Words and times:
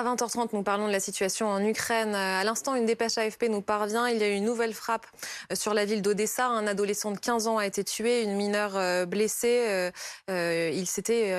À 0.00 0.02
20h30, 0.02 0.48
nous 0.54 0.62
parlons 0.62 0.86
de 0.86 0.92
la 0.92 0.98
situation 0.98 1.48
en 1.48 1.62
Ukraine. 1.62 2.14
À 2.14 2.42
l'instant, 2.42 2.74
une 2.74 2.86
dépêche 2.86 3.18
AFP 3.18 3.50
nous 3.50 3.60
parvient. 3.60 4.08
Il 4.08 4.16
y 4.16 4.22
a 4.22 4.28
eu 4.30 4.32
une 4.32 4.46
nouvelle 4.46 4.72
frappe 4.72 5.06
euh, 5.52 5.54
sur 5.54 5.74
la 5.74 5.84
ville 5.84 6.00
d'Odessa. 6.00 6.46
Un 6.46 6.66
adolescent 6.66 7.10
de 7.10 7.18
15 7.18 7.48
ans 7.48 7.58
a 7.58 7.66
été 7.66 7.84
tué, 7.84 8.22
une 8.22 8.32
mineure 8.34 8.78
euh, 8.78 9.04
blessée. 9.04 9.90
Euh, 10.30 10.70
il, 10.72 10.86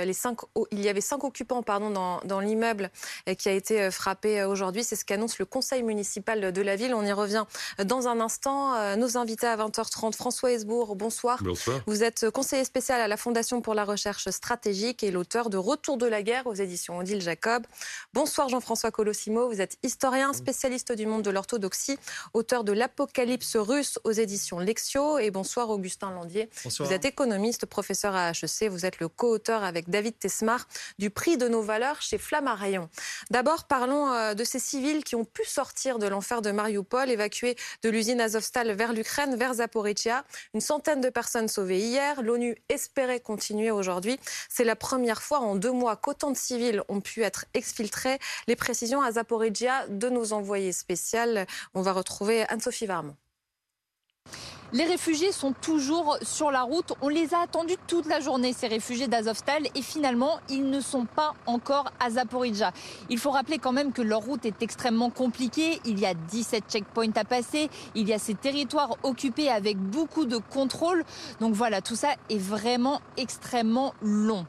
les 0.06 0.14
cinq, 0.14 0.42
il 0.70 0.80
y 0.80 0.90
avait 0.90 1.02
cinq 1.02 1.24
occupants 1.24 1.64
pardon, 1.64 1.90
dans, 1.90 2.20
dans 2.24 2.40
l'immeuble 2.40 2.92
qui 3.36 3.50
a 3.50 3.52
été 3.52 3.90
frappé 3.90 4.44
aujourd'hui. 4.44 4.84
C'est 4.84 4.96
ce 4.96 5.06
qu'annonce 5.06 5.40
le 5.40 5.46
conseil 5.46 5.82
municipal 5.82 6.52
de 6.52 6.62
la 6.62 6.76
ville. 6.76 6.94
On 6.94 7.04
y 7.04 7.14
revient 7.14 7.46
dans 7.84 8.08
un 8.08 8.20
instant. 8.20 8.96
Nos 8.96 9.18
invités 9.18 9.48
à 9.48 9.58
20h30, 9.58 10.14
François 10.14 10.52
Hesbourg, 10.52 10.96
bonsoir. 10.96 11.42
Bonsoir. 11.42 11.80
Vous 11.88 12.04
êtes 12.04 12.30
conseiller 12.30 12.66
spécial 12.66 13.02
à 13.02 13.08
la 13.08 13.18
Fondation 13.18 13.62
pour 13.62 13.74
la 13.74 13.86
recherche 13.86 14.30
stratégique 14.30 15.02
et 15.02 15.10
l'auteur 15.10 15.50
de 15.50 15.58
Retour 15.58 15.98
de 15.98 16.06
la 16.06 16.22
guerre 16.22 16.46
aux 16.46 16.54
éditions 16.54 17.00
Odile 17.00 17.22
Jacob. 17.22 17.66
Bonsoir. 18.14 18.51
Jean-François 18.52 18.92
Colossimo, 18.92 19.48
vous 19.48 19.62
êtes 19.62 19.78
historien, 19.82 20.34
spécialiste 20.34 20.92
du 20.92 21.06
monde 21.06 21.22
de 21.22 21.30
l'orthodoxie, 21.30 21.98
auteur 22.34 22.66
de 22.66 22.74
L'Apocalypse 22.74 23.56
russe 23.56 23.98
aux 24.04 24.12
éditions 24.12 24.60
Lexio. 24.60 25.20
Et 25.20 25.32
bonsoir 25.32 25.70
Augustin 25.70 26.12
Landier. 26.12 26.50
Vous 26.66 26.92
êtes 26.92 27.06
économiste, 27.06 27.66
professeur 27.66 28.14
à 28.14 28.32
HEC. 28.32 28.70
Vous 28.70 28.86
êtes 28.86 29.00
le 29.00 29.08
co-auteur 29.08 29.64
avec 29.64 29.90
David 29.90 30.20
Tesmar 30.20 30.68
du 31.00 31.10
prix 31.10 31.38
de 31.38 31.48
nos 31.48 31.62
valeurs 31.62 32.02
chez 32.02 32.18
Flammarion. 32.18 32.90
D'abord, 33.30 33.64
parlons 33.64 34.12
euh, 34.12 34.34
de 34.34 34.44
ces 34.44 34.60
civils 34.60 35.06
qui 35.06 35.16
ont 35.16 35.24
pu 35.24 35.46
sortir 35.46 35.98
de 35.98 36.08
l'enfer 36.08 36.42
de 36.42 36.52
Mariupol, 36.52 37.10
évacués 37.10 37.56
de 37.84 37.90
l'usine 37.90 38.20
Azovstal 38.20 38.74
vers 38.74 38.92
l'Ukraine, 38.92 39.38
vers 39.38 39.54
Zaporizhia. 39.56 40.26
Une 40.54 40.60
centaine 40.62 41.00
de 41.00 41.10
personnes 41.10 41.48
sauvées 41.48 41.80
hier. 41.80 42.22
L'ONU 42.22 42.58
espérait 42.68 43.22
continuer 43.22 43.72
aujourd'hui. 43.72 44.20
C'est 44.50 44.66
la 44.66 44.76
première 44.76 45.22
fois 45.22 45.40
en 45.40 45.56
deux 45.56 45.72
mois 45.72 45.96
qu'autant 45.96 46.32
de 46.32 46.38
civils 46.38 46.84
ont 46.90 47.00
pu 47.00 47.24
être 47.24 47.46
exfiltrés. 47.54 48.20
Les 48.48 48.56
précisions 48.56 49.02
à 49.02 49.12
Zaporizhia 49.14 49.88
de 49.88 50.10
nos 50.10 50.34
envoyés 50.34 50.72
spéciaux. 50.72 51.46
On 51.74 51.82
va 51.82 51.94
retrouver 51.94 52.44
Anne-Sophie 52.44 52.86
Varmont. 52.86 53.18
Les 54.74 54.86
réfugiés 54.86 55.34
sont 55.34 55.52
toujours 55.52 56.18
sur 56.22 56.50
la 56.50 56.62
route. 56.62 56.94
On 57.02 57.10
les 57.10 57.34
a 57.34 57.40
attendus 57.40 57.76
toute 57.88 58.06
la 58.06 58.22
journée, 58.22 58.54
ces 58.54 58.68
réfugiés 58.68 59.10
d'Azovstal, 59.10 59.64
et 59.76 59.82
finalement, 59.82 60.40
ils 60.50 60.70
ne 60.70 60.80
sont 60.80 61.06
pas 61.06 61.34
encore 61.46 61.92
à 62.00 62.12
Zaporizhia. 62.12 62.72
Il 63.10 63.18
faut 63.18 63.32
rappeler 63.32 63.58
quand 63.58 63.74
même 63.74 63.92
que 63.92 64.02
leur 64.02 64.22
route 64.22 64.46
est 64.46 64.62
extrêmement 64.62 65.10
compliquée. 65.10 65.82
Il 65.84 66.00
y 66.00 66.06
a 66.06 66.14
17 66.14 66.64
checkpoints 66.70 67.12
à 67.18 67.26
passer. 67.26 67.70
Il 67.96 68.08
y 68.08 68.14
a 68.14 68.20
ces 68.20 68.34
territoires 68.34 68.96
occupés 69.04 69.50
avec 69.50 69.78
beaucoup 69.78 70.24
de 70.24 70.38
contrôles. 70.38 71.04
Donc 71.42 71.54
voilà, 71.54 71.82
tout 71.82 71.98
ça 71.98 72.12
est 72.30 72.40
vraiment 72.40 73.02
extrêmement 73.18 73.94
long. 74.02 74.46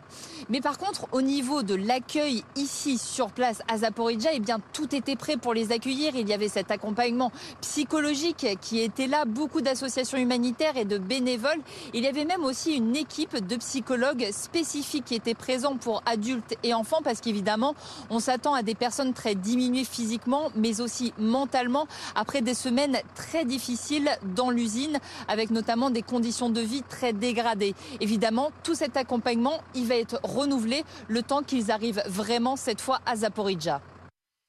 Mais 0.50 0.60
par 0.60 0.78
contre, 0.78 1.08
au 1.10 1.22
niveau 1.22 1.64
de 1.64 1.74
l'accueil 1.74 2.44
ici 2.54 2.96
sur 2.96 3.32
place 3.32 3.60
à 3.66 3.78
Zaporizhia, 3.78 4.30
eh 4.34 4.40
bien 4.40 4.60
tout 4.72 4.94
était 4.94 5.16
prêt 5.16 5.36
pour 5.36 5.52
les 5.52 5.72
accueillir. 5.72 6.14
Il 6.14 6.28
y 6.28 6.32
avait 6.32 6.48
cet 6.48 6.70
accompagnement 6.70 7.32
psychologique 7.60 8.46
qui 8.60 8.80
était 8.80 9.08
là, 9.08 9.24
beaucoup 9.24 9.60
d'associations 9.60 10.11
humanitaires 10.18 10.76
et 10.76 10.84
de 10.84 10.98
bénévoles. 10.98 11.60
Il 11.94 12.04
y 12.04 12.06
avait 12.06 12.24
même 12.24 12.44
aussi 12.44 12.74
une 12.74 12.96
équipe 12.96 13.46
de 13.46 13.56
psychologues 13.56 14.28
spécifiques 14.32 15.04
qui 15.06 15.14
étaient 15.14 15.34
présents 15.34 15.76
pour 15.76 16.02
adultes 16.06 16.54
et 16.62 16.74
enfants 16.74 17.00
parce 17.02 17.20
qu'évidemment, 17.20 17.74
on 18.10 18.20
s'attend 18.20 18.54
à 18.54 18.62
des 18.62 18.74
personnes 18.74 19.12
très 19.12 19.34
diminuées 19.34 19.84
physiquement, 19.84 20.50
mais 20.54 20.80
aussi 20.80 21.12
mentalement 21.18 21.86
après 22.14 22.42
des 22.42 22.54
semaines 22.54 22.98
très 23.14 23.44
difficiles 23.44 24.10
dans 24.34 24.50
l'usine 24.50 24.98
avec 25.28 25.50
notamment 25.50 25.90
des 25.90 26.02
conditions 26.02 26.50
de 26.50 26.60
vie 26.60 26.82
très 26.82 27.12
dégradées. 27.12 27.74
Évidemment, 28.00 28.50
tout 28.62 28.74
cet 28.74 28.96
accompagnement, 28.96 29.60
il 29.74 29.86
va 29.86 29.96
être 29.96 30.20
renouvelé 30.22 30.84
le 31.08 31.22
temps 31.22 31.42
qu'ils 31.42 31.70
arrivent 31.70 32.02
vraiment 32.06 32.56
cette 32.56 32.80
fois 32.80 33.00
à 33.06 33.16
Zaporizhia. 33.16 33.80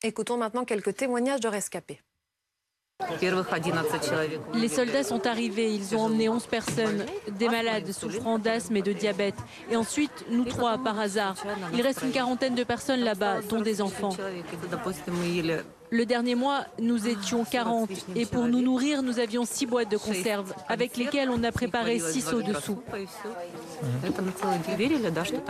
Écoutons 0.03 0.38
maintenant 0.38 0.66
quelques 0.66 0.96
témoignages 0.96 1.40
de 1.40 1.47
rescapés. 1.47 2.02
Les 4.53 4.67
soldats 4.67 5.03
sont 5.03 5.25
arrivés, 5.27 5.73
ils 5.73 5.95
ont 5.95 6.01
emmené 6.01 6.29
11 6.29 6.45
personnes, 6.47 7.05
des 7.39 7.49
malades 7.49 7.91
souffrant 7.91 8.39
d'asthme 8.39 8.77
et 8.77 8.81
de 8.81 8.93
diabète. 8.93 9.35
Et 9.69 9.75
ensuite, 9.75 10.25
nous 10.29 10.45
trois, 10.45 10.77
par 10.77 10.99
hasard. 10.99 11.35
Il 11.73 11.81
reste 11.81 12.01
une 12.03 12.11
quarantaine 12.11 12.55
de 12.55 12.63
personnes 12.63 13.01
là-bas, 13.01 13.41
dont 13.49 13.61
des 13.61 13.81
enfants. 13.81 14.15
Le 15.93 16.07
dernier 16.07 16.33
mois, 16.33 16.65
nous 16.79 17.07
étions 17.07 17.45
40 17.45 17.87
et 18.15 18.25
pour 18.25 18.47
nous 18.47 18.61
nourrir, 18.61 19.03
nous 19.03 19.19
avions 19.19 19.45
six 19.45 19.67
boîtes 19.67 19.91
de 19.91 19.97
conserve 19.97 20.51
avec 20.67 20.97
lesquelles 20.97 21.29
on 21.29 21.43
a 21.43 21.51
préparé 21.51 21.99
six 21.99 22.21
seaux 22.21 22.41
de 22.41 22.51
soupe. 22.53 22.83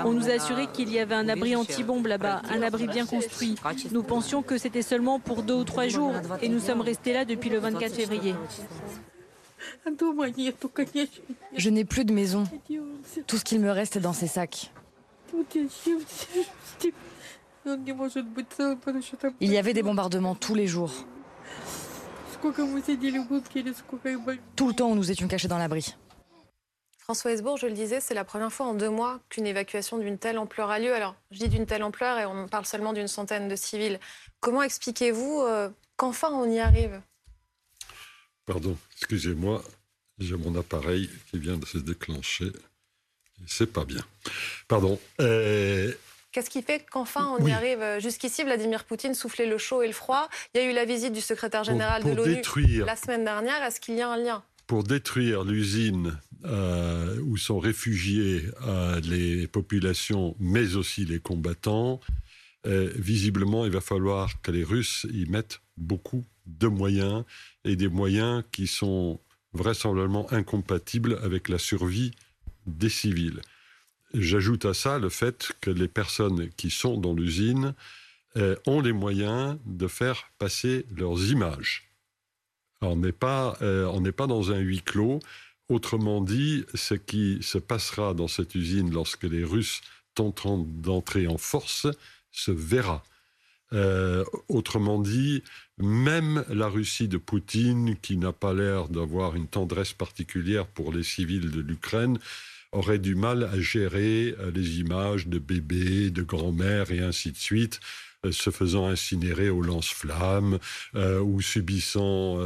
On 0.03 0.11
nous 0.11 0.29
a 0.29 0.33
assuré 0.33 0.67
qu'il 0.67 0.91
y 0.91 0.99
avait 0.99 1.15
un 1.15 1.29
abri 1.29 1.55
anti-bombe 1.55 2.07
là-bas, 2.07 2.41
un 2.53 2.61
abri 2.61 2.87
bien 2.87 3.05
construit. 3.05 3.55
Nous 3.91 4.03
pensions 4.03 4.43
que 4.43 4.57
c'était 4.57 4.81
seulement 4.81 5.17
pour 5.17 5.43
deux 5.43 5.53
ou 5.53 5.63
trois 5.63 5.87
jours 5.87 6.13
et 6.41 6.49
nous 6.49 6.59
sommes 6.59 6.81
restés 6.81 7.13
là 7.13 7.23
depuis 7.23 7.49
le 7.49 7.59
24 7.59 7.93
février. 7.93 8.35
Je 11.55 11.69
n'ai 11.69 11.85
plus 11.85 12.03
de 12.03 12.11
maison. 12.11 12.43
Tout 13.27 13.37
ce 13.37 13.45
qu'il 13.45 13.61
me 13.61 13.71
reste 13.71 13.95
est 13.95 14.01
dans 14.01 14.11
ces 14.11 14.27
sacs. 14.27 14.73
Il 17.65 19.51
y 19.51 19.57
avait 19.57 19.73
des 19.73 19.83
bombardements 19.83 20.35
tous 20.35 20.55
les 20.55 20.67
jours. 20.67 20.91
Tout 24.55 24.67
le 24.67 24.73
temps 24.73 24.91
où 24.91 24.95
nous 24.95 25.11
étions 25.11 25.27
cachés 25.27 25.47
dans 25.47 25.57
l'abri. 25.57 25.95
François 26.97 27.31
Hesbourg, 27.31 27.57
je 27.57 27.67
le 27.67 27.73
disais, 27.73 27.99
c'est 27.99 28.13
la 28.13 28.23
première 28.23 28.51
fois 28.51 28.65
en 28.65 28.73
deux 28.73 28.89
mois 28.89 29.19
qu'une 29.29 29.45
évacuation 29.45 29.97
d'une 29.97 30.17
telle 30.17 30.37
ampleur 30.37 30.69
a 30.69 30.79
lieu. 30.79 30.93
Alors, 30.93 31.15
je 31.31 31.39
dis 31.39 31.49
d'une 31.49 31.65
telle 31.65 31.83
ampleur 31.83 32.17
et 32.17 32.25
on 32.25 32.47
parle 32.47 32.65
seulement 32.65 32.93
d'une 32.93 33.09
centaine 33.09 33.49
de 33.49 33.55
civils. 33.57 33.99
Comment 34.39 34.61
expliquez-vous 34.63 35.41
euh, 35.41 35.69
qu'enfin 35.97 36.29
on 36.29 36.49
y 36.49 36.59
arrive? 36.59 37.01
Pardon, 38.45 38.77
excusez-moi, 38.97 39.61
j'ai 40.17 40.37
mon 40.37 40.55
appareil 40.57 41.09
qui 41.29 41.39
vient 41.39 41.57
de 41.57 41.65
se 41.65 41.77
déclencher. 41.77 42.51
C'est 43.47 43.71
pas 43.71 43.83
bien. 43.83 44.03
Pardon. 44.69 44.97
Euh, 45.19 45.91
Qu'est-ce 46.33 46.49
qui 46.49 46.63
fait 46.63 46.83
qu'enfin 46.89 47.27
on 47.39 47.45
y 47.45 47.51
arrive? 47.51 47.99
Jusqu'ici, 47.99 48.43
Vladimir 48.43 48.85
Poutine 48.85 49.13
soufflait 49.13 49.45
le 49.45 49.59
chaud 49.59 49.83
et 49.83 49.87
le 49.87 49.93
froid. 49.93 50.27
Il 50.53 50.61
y 50.61 50.63
a 50.63 50.69
eu 50.69 50.73
la 50.73 50.83
visite 50.83 51.13
du 51.13 51.21
secrétaire 51.21 51.63
général 51.63 52.03
de 52.03 52.11
l'ONU 52.11 52.41
la 52.83 52.95
semaine 52.95 53.23
dernière. 53.23 53.61
Est-ce 53.61 53.79
qu'il 53.79 53.93
y 53.95 54.01
a 54.01 54.09
un 54.09 54.17
lien? 54.17 54.43
Pour 54.65 54.83
détruire 54.83 55.43
l'usine 55.43 56.17
euh, 56.45 57.19
où 57.21 57.37
sont 57.37 57.59
réfugiés 57.59 58.45
euh, 58.65 58.99
les 59.01 59.45
populations, 59.45 60.35
mais 60.39 60.75
aussi 60.75 61.05
les 61.05 61.19
combattants, 61.19 61.99
euh, 62.65 62.91
visiblement, 62.95 63.65
il 63.65 63.71
va 63.71 63.81
falloir 63.81 64.41
que 64.41 64.49
les 64.49 64.63
Russes 64.63 65.05
y 65.13 65.25
mettent 65.27 65.61
beaucoup 65.77 66.25
de 66.47 66.67
moyens 66.67 67.25
et 67.63 67.75
des 67.75 67.89
moyens 67.89 68.43
qui 68.51 68.65
sont 68.65 69.19
vraisemblablement 69.53 70.31
incompatibles 70.33 71.19
avec 71.21 71.47
la 71.47 71.59
survie 71.59 72.11
des 72.65 72.89
civils. 72.89 73.39
J'ajoute 74.13 74.65
à 74.65 74.75
ça 74.75 74.99
le 74.99 75.09
fait 75.09 75.53
que 75.59 75.71
les 75.71 75.87
personnes 75.87 76.49
qui 76.49 76.69
sont 76.69 76.97
dans 76.97 77.13
l'usine 77.13 77.73
euh, 78.37 78.55
ont 78.67 78.79
les 78.79 78.93
moyens 78.93 79.57
de 79.65 79.87
faire 79.87 80.29
passer 80.37 80.85
leurs 80.95 81.31
images. 81.31 81.89
on 82.81 82.95
n'est 82.95 83.11
pas, 83.11 83.57
euh, 83.63 84.11
pas 84.11 84.27
dans 84.27 84.51
un 84.51 84.59
huis 84.59 84.83
clos. 84.83 85.19
Autrement 85.67 86.21
dit, 86.21 86.63
ce 86.75 86.93
qui 86.93 87.39
se 87.41 87.57
passera 87.57 88.13
dans 88.13 88.27
cette 88.27 88.53
usine 88.53 88.93
lorsque 88.93 89.23
les 89.23 89.43
Russes 89.43 89.81
tenteront 90.13 90.59
d'entrer 90.59 91.25
en 91.25 91.39
force 91.39 91.87
se 92.31 92.51
verra. 92.51 93.03
Euh, 93.71 94.23
autrement 94.47 94.99
dit, 94.99 95.41
même 95.79 96.45
la 96.49 96.67
Russie 96.67 97.07
de 97.07 97.17
Poutine, 97.17 97.95
qui 97.99 98.17
n'a 98.17 98.31
pas 98.33 98.53
l'air 98.53 98.89
d'avoir 98.89 99.35
une 99.35 99.47
tendresse 99.47 99.93
particulière 99.93 100.67
pour 100.67 100.91
les 100.91 101.01
civils 101.01 101.49
de 101.49 101.61
l'Ukraine, 101.61 102.19
aurait 102.73 102.99
du 102.99 103.15
mal 103.15 103.43
à 103.43 103.59
gérer 103.59 104.35
euh, 104.39 104.51
les 104.51 104.79
images 104.79 105.27
de 105.27 105.39
bébés, 105.39 106.09
de 106.09 106.23
grand-mères 106.23 106.91
et 106.91 106.99
ainsi 106.99 107.31
de 107.31 107.37
suite 107.37 107.79
euh, 108.25 108.31
se 108.31 108.49
faisant 108.49 108.87
incinérer 108.87 109.49
au 109.49 109.61
lance-flammes 109.61 110.59
euh, 110.95 111.19
ou 111.19 111.41
subissant 111.41 112.39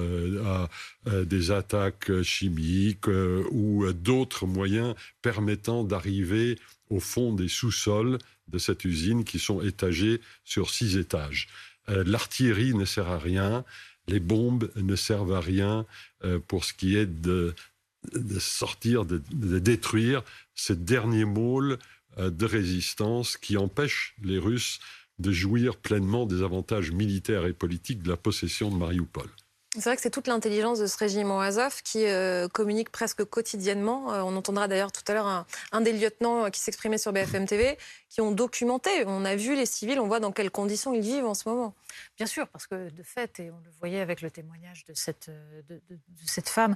des 1.06 1.52
attaques 1.52 2.22
chimiques 2.22 3.08
ou 3.08 3.86
d'autres 3.94 4.46
moyens 4.46 4.96
permettant 5.22 5.84
d'arriver 5.84 6.58
au 6.90 7.00
fond 7.00 7.34
des 7.34 7.48
sous-sols 7.48 8.18
de 8.48 8.58
cette 8.58 8.86
usine 8.86 9.24
qui 9.24 9.40
sont 9.40 9.62
étagés 9.62 10.22
sur 10.44 10.70
six 10.70 10.98
étages. 10.98 11.48
L'artillerie 11.88 12.74
ne 12.74 12.86
sert 12.86 13.08
à 13.08 13.18
rien, 13.18 13.64
les 14.08 14.20
bombes 14.20 14.70
ne 14.76 14.96
servent 14.96 15.34
à 15.34 15.42
rien 15.42 15.86
pour 16.48 16.66
ce 16.66 16.74
qui 16.74 16.98
est 16.98 17.06
de 17.06 17.54
de 18.14 18.40
sortir, 18.40 19.06
de, 19.06 19.22
détruire 19.60 20.24
ces 20.56 20.76
derniers 20.76 21.26
môles 21.26 21.78
euh, 22.18 22.30
de 22.30 22.46
résistance 22.46 23.38
qui 23.38 23.58
empêchent 23.58 24.16
les 24.22 24.40
Russes 24.40 24.80
de 25.20 25.32
jouir 25.32 25.78
pleinement 25.78 26.26
des 26.26 26.44
avantages 26.44 26.92
militaires 26.92 27.46
et 27.46 27.54
politiques 27.54 28.04
de 28.04 28.10
la 28.10 28.18
possession 28.18 28.70
de 28.70 28.76
Mariupol. 28.76 29.30
C'est 29.74 29.84
vrai 29.84 29.96
que 29.96 30.02
c'est 30.02 30.10
toute 30.10 30.28
l'intelligence 30.28 30.80
de 30.80 30.88
ce 30.88 30.98
régiment 30.98 31.42
Azov 31.42 31.82
qui 31.84 32.06
euh, 32.06 32.48
communique 32.48 32.90
presque 32.90 33.26
quotidiennement. 33.26 34.14
Euh, 34.14 34.22
on 34.22 34.36
entendra 34.36 34.68
d'ailleurs 34.68 34.94
tout 34.94 35.04
à 35.08 35.14
l'heure 35.14 35.46
un, 35.72 35.82
des 35.82 35.92
lieutenants 35.92 36.50
qui 36.50 36.62
s'exprimait 36.62 36.98
sur 36.98 37.12
BFM 37.12 37.46
TV, 37.46 37.78
qui 38.10 38.22
ont 38.22 38.32
documenté. 38.32 38.90
On 39.06 39.26
a 39.26 39.36
vu 39.36 39.56
les 39.56 39.66
civils, 39.66 40.00
on 40.00 40.08
voit 40.08 40.22
dans 40.22 40.32
quelles 40.32 40.52
conditions 40.52 40.94
ils 40.94 41.02
vivent 41.02 41.26
en 41.26 41.34
ce 41.34 41.50
moment. 41.50 41.76
Bien 42.16 42.26
sûr, 42.26 42.48
parce 42.48 42.66
que 42.66 42.90
de 42.90 43.04
fait, 43.04 43.40
et 43.40 43.52
on 43.52 43.58
le 43.58 43.70
voyait 43.80 44.00
avec 44.00 44.22
le 44.22 44.32
témoignage 44.32 44.86
de 44.86 44.94
cette, 44.94 45.30
femme, 46.46 46.76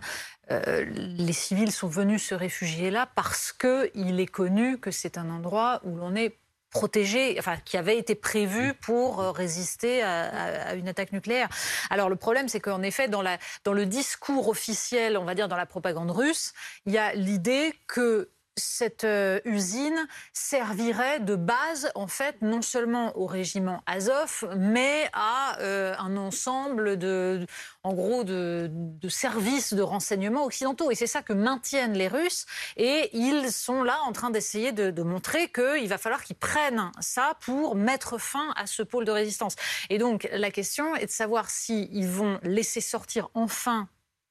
euh, 0.51 0.85
les 0.85 1.33
civils 1.33 1.71
sont 1.71 1.87
venus 1.87 2.23
se 2.23 2.35
réfugier 2.35 2.91
là 2.91 3.09
parce 3.15 3.53
qu'il 3.53 4.19
est 4.19 4.27
connu 4.27 4.77
que 4.79 4.91
c'est 4.91 5.17
un 5.17 5.29
endroit 5.29 5.79
où 5.85 5.95
l'on 5.95 6.13
est 6.15 6.37
protégé, 6.71 7.35
enfin, 7.37 7.57
qui 7.63 7.77
avait 7.77 7.97
été 7.97 8.15
prévu 8.15 8.73
pour 8.73 9.19
euh, 9.19 9.31
résister 9.31 10.01
à, 10.01 10.73
une 10.75 10.87
attaque 10.87 11.11
nucléaire. 11.11 11.49
Alors 11.89 12.09
le 12.09 12.15
problème, 12.15 12.47
c'est 12.47 12.59
qu'en 12.59 12.81
effet, 12.81 13.07
dans, 13.07 13.21
la, 13.21 13.37
dans 13.63 13.73
le 13.73 13.85
discours 13.85 14.47
officiel, 14.47 15.17
on 15.17 15.25
va 15.25 15.35
dire 15.35 15.47
dans 15.47 15.57
la 15.57 15.65
propagande 15.65 16.11
russe, 16.11 16.53
il 16.85 16.93
y 16.93 16.97
a 16.97 17.13
l'idée 17.13 17.73
que 17.87 18.29
cette 18.57 19.05
euh, 19.05 19.39
usine 19.45 20.07
servirait 20.33 21.19
de 21.19 21.35
base, 21.35 21.91
en 21.95 22.07
fait, 22.07 22.41
non 22.41 22.61
seulement 22.61 23.17
au 23.17 23.25
régiment 23.25 23.81
Azov, 23.85 24.47
mais 24.57 25.09
à 25.13 25.57
euh, 25.59 25.95
un 25.97 26.17
ensemble 26.17 26.97
de, 26.97 27.45
en 27.83 27.93
gros, 27.93 28.23
de, 28.23 28.69
services 29.09 29.73
de 29.73 29.81
renseignement 29.81 30.45
occidentaux. 30.45 30.91
Et 30.91 30.95
c'est 30.95 31.07
ça 31.07 31.21
que 31.21 31.33
maintiennent 31.33 31.93
les 31.93 32.07
Russes. 32.07 32.45
Et 32.77 33.09
ils 33.13 33.51
sont 33.51 33.83
là 33.83 33.99
en 34.05 34.11
train 34.11 34.29
d'essayer 34.29 34.71
de, 34.71 35.01
montrer 35.01 35.49
qu'il 35.49 35.87
va 35.87 35.97
falloir 35.97 36.23
qu'ils 36.23 36.35
prennent 36.35 36.91
ça 36.99 37.37
pour 37.41 37.75
mettre 37.75 38.19
fin 38.19 38.53
à 38.55 38.67
ce 38.67 38.83
pôle 38.83 39.03
de 39.03 39.11
résistance. 39.11 39.55
Et 39.89 39.97
donc, 39.97 40.29
la 40.31 40.51
question 40.51 40.95
est 40.95 41.07
de 41.07 41.11
savoir 41.11 41.49
s'ils 41.49 42.07
vont 42.07 42.39
laisser 42.43 42.81
sortir 42.81 43.29
enfin 43.33 43.87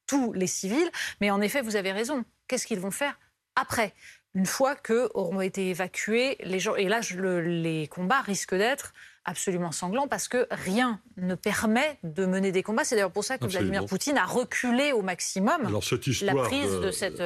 tous 0.06 0.32
les 0.32 0.46
civils. 0.46 0.90
Mais 1.20 1.30
en 1.30 1.40
effet, 1.40 1.60
vous 1.60 1.76
avez 1.76 1.92
raison. 1.92 2.24
Qu'est-ce 2.48 2.66
qu'ils 2.66 2.80
vont 2.80 2.90
faire? 2.90 3.18
Après 3.56 3.94
une 4.34 4.46
fois 4.46 4.76
que 4.76 5.10
auront 5.14 5.40
été 5.40 5.70
évacués 5.70 6.36
les 6.44 6.60
gens. 6.60 6.76
Et 6.76 6.88
là, 6.88 7.00
les 7.42 7.88
combats 7.88 8.20
risquent 8.20 8.54
d'être 8.54 8.92
absolument 9.24 9.70
sanglants 9.70 10.08
parce 10.08 10.28
que 10.28 10.46
rien 10.50 11.00
ne 11.16 11.34
permet 11.34 11.98
de 12.04 12.24
mener 12.26 12.52
des 12.52 12.62
combats. 12.62 12.84
C'est 12.84 12.94
d'ailleurs 12.94 13.12
pour 13.12 13.24
ça 13.24 13.38
que 13.38 13.46
Vladimir 13.46 13.84
Poutine 13.86 14.16
a 14.16 14.24
reculé 14.24 14.92
au 14.92 15.02
maximum 15.02 15.66
Alors, 15.66 15.84
cette 15.84 16.06
histoire 16.06 16.34
la 16.34 16.42
prise 16.42 16.80
de, 16.80 16.90
cette. 16.90 17.22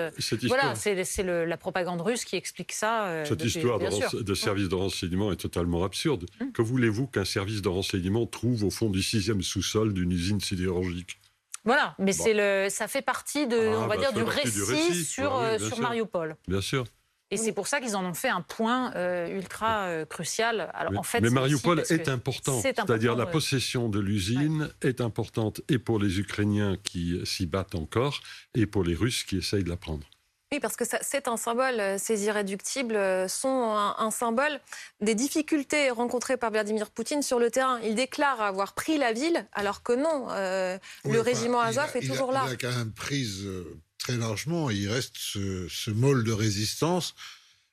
voilà, 0.49 0.75
c'est 0.75 1.23
la 1.23 1.57
propagande 1.57 2.01
russe 2.01 2.25
qui 2.25 2.37
explique 2.37 2.73
ça. 2.73 3.07
Euh, 3.07 3.25
cette 3.25 3.45
histoire 3.45 3.79
de, 3.79 4.23
de, 4.23 4.35
service 4.35 4.69
de 4.69 4.75
renseignement 4.75 5.31
est 5.31 5.37
totalement 5.37 5.85
absurde. 5.85 6.27
Hum. 6.41 6.53
Que 6.53 6.63
voulez-vous 6.63 7.07
qu'un 7.07 7.25
service 7.25 7.63
de 7.63 7.69
renseignement 7.69 8.27
trouve 8.27 8.65
au 8.65 8.71
fond 8.71 8.91
du 8.91 9.03
sixième 9.03 9.43
sous-sol 9.43 9.93
d'une 9.93 10.11
usine 10.11 10.41
sidérurgique? 10.41 11.19
Voilà, 11.65 11.95
mais 11.99 12.13
c'est 12.13 12.35
le, 12.35 12.69
ça 12.69 12.89
fait 12.89 13.03
partie 13.03 13.47
de, 13.47 13.57
ah, 13.57 13.79
on 13.79 13.87
va 13.87 13.97
bah, 13.97 13.97
dire, 13.97 14.13
du 14.13 14.23
récit, 14.23 15.05
sur, 15.05 15.37
euh, 15.37 15.59
sur 15.59 15.81
Mariupol. 15.81 16.37
Bien 16.47 16.61
sûr. 16.61 16.85
Et 17.31 17.37
c'est 17.37 17.53
pour 17.53 17.67
ça 17.67 17.81
qu'ils 17.81 17.97
en 17.97 18.05
ont 18.05 18.15
fait 18.15 18.29
un 18.29 18.43
point 18.43 18.95
euh, 18.95 19.27
ultra 19.29 19.87
euh, 19.87 20.05
crucial. 20.05 20.71
Alors, 20.75 20.93
mais, 20.93 20.99
en 20.99 21.03
fait, 21.03 21.21
mais 21.21 21.31
Mariupol 21.31 21.81
est 21.81 22.09
important. 22.09 22.61
C'est-à-dire 22.61 23.17
la 23.17 23.27
possession 23.27 23.89
de 23.89 23.99
l'usine 23.99 24.71
est 24.83 25.01
importante 25.01 25.63
et 25.69 25.79
pour 25.79 25.99
les 25.99 26.21
Ukrainiens 26.21 26.77
qui 26.85 27.21
s'y 27.25 27.47
battent 27.47 27.75
encore 27.75 28.21
et 28.55 28.67
pour 28.67 28.85
les 28.85 28.95
Russes 28.95 29.25
qui 29.25 29.39
essayent 29.39 29.65
de 29.65 29.71
la 29.71 29.77
prendre. 29.77 30.07
Oui, 30.55 30.61
parce 30.61 30.77
que 30.77 30.85
c'est 30.85 31.27
un 31.27 31.37
symbole, 31.37 31.99
ces 31.99 32.27
irréductibles 32.27 32.97
sont 33.29 33.75
un, 33.99 34.11
symbole 34.13 34.61
des 35.01 35.17
difficultés 35.17 35.91
rencontrées 35.91 36.37
par 36.37 36.53
Vladimir 36.53 36.91
Poutine 36.91 37.23
sur 37.23 37.41
le 37.41 37.51
terrain. 37.51 37.81
Il 37.81 37.97
déclare 37.97 38.41
avoir 38.41 38.75
pris 38.75 38.97
la 38.97 39.13
ville, 39.13 39.49
alors 39.53 39.83
que 39.83 39.93
non, 39.93 40.29
euh, 40.31 40.79
le 41.05 41.21
régiment 41.21 41.61
Azov 41.61 41.91
est 41.97 42.07
toujours 42.07 42.31
là. 42.31 42.45
Il 42.47 42.53
a 42.53 42.57
quand 42.57 42.77
même 42.77 42.93
prise 42.93 43.41
euh, 43.45 43.65
très 43.99 44.17
largement. 44.17 44.71
Il 44.71 44.89
reste 44.89 45.17
ce, 45.17 45.67
ce 45.69 45.91
môle 45.91 46.23
de 46.23 46.31
résistance 46.31 47.17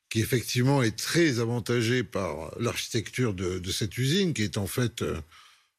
qui 0.10 0.20
effectivement 0.20 0.82
est 0.82 0.98
très 0.98 1.40
avantagé 1.40 2.04
par 2.04 2.52
l'architecture 2.60 3.36
de, 3.36 3.72
cette 3.72 3.96
usine, 3.96 4.34
qui 4.34 4.42
est 4.42 4.58
en 4.58 4.66
fait 4.66 5.04
euh, 5.04 5.22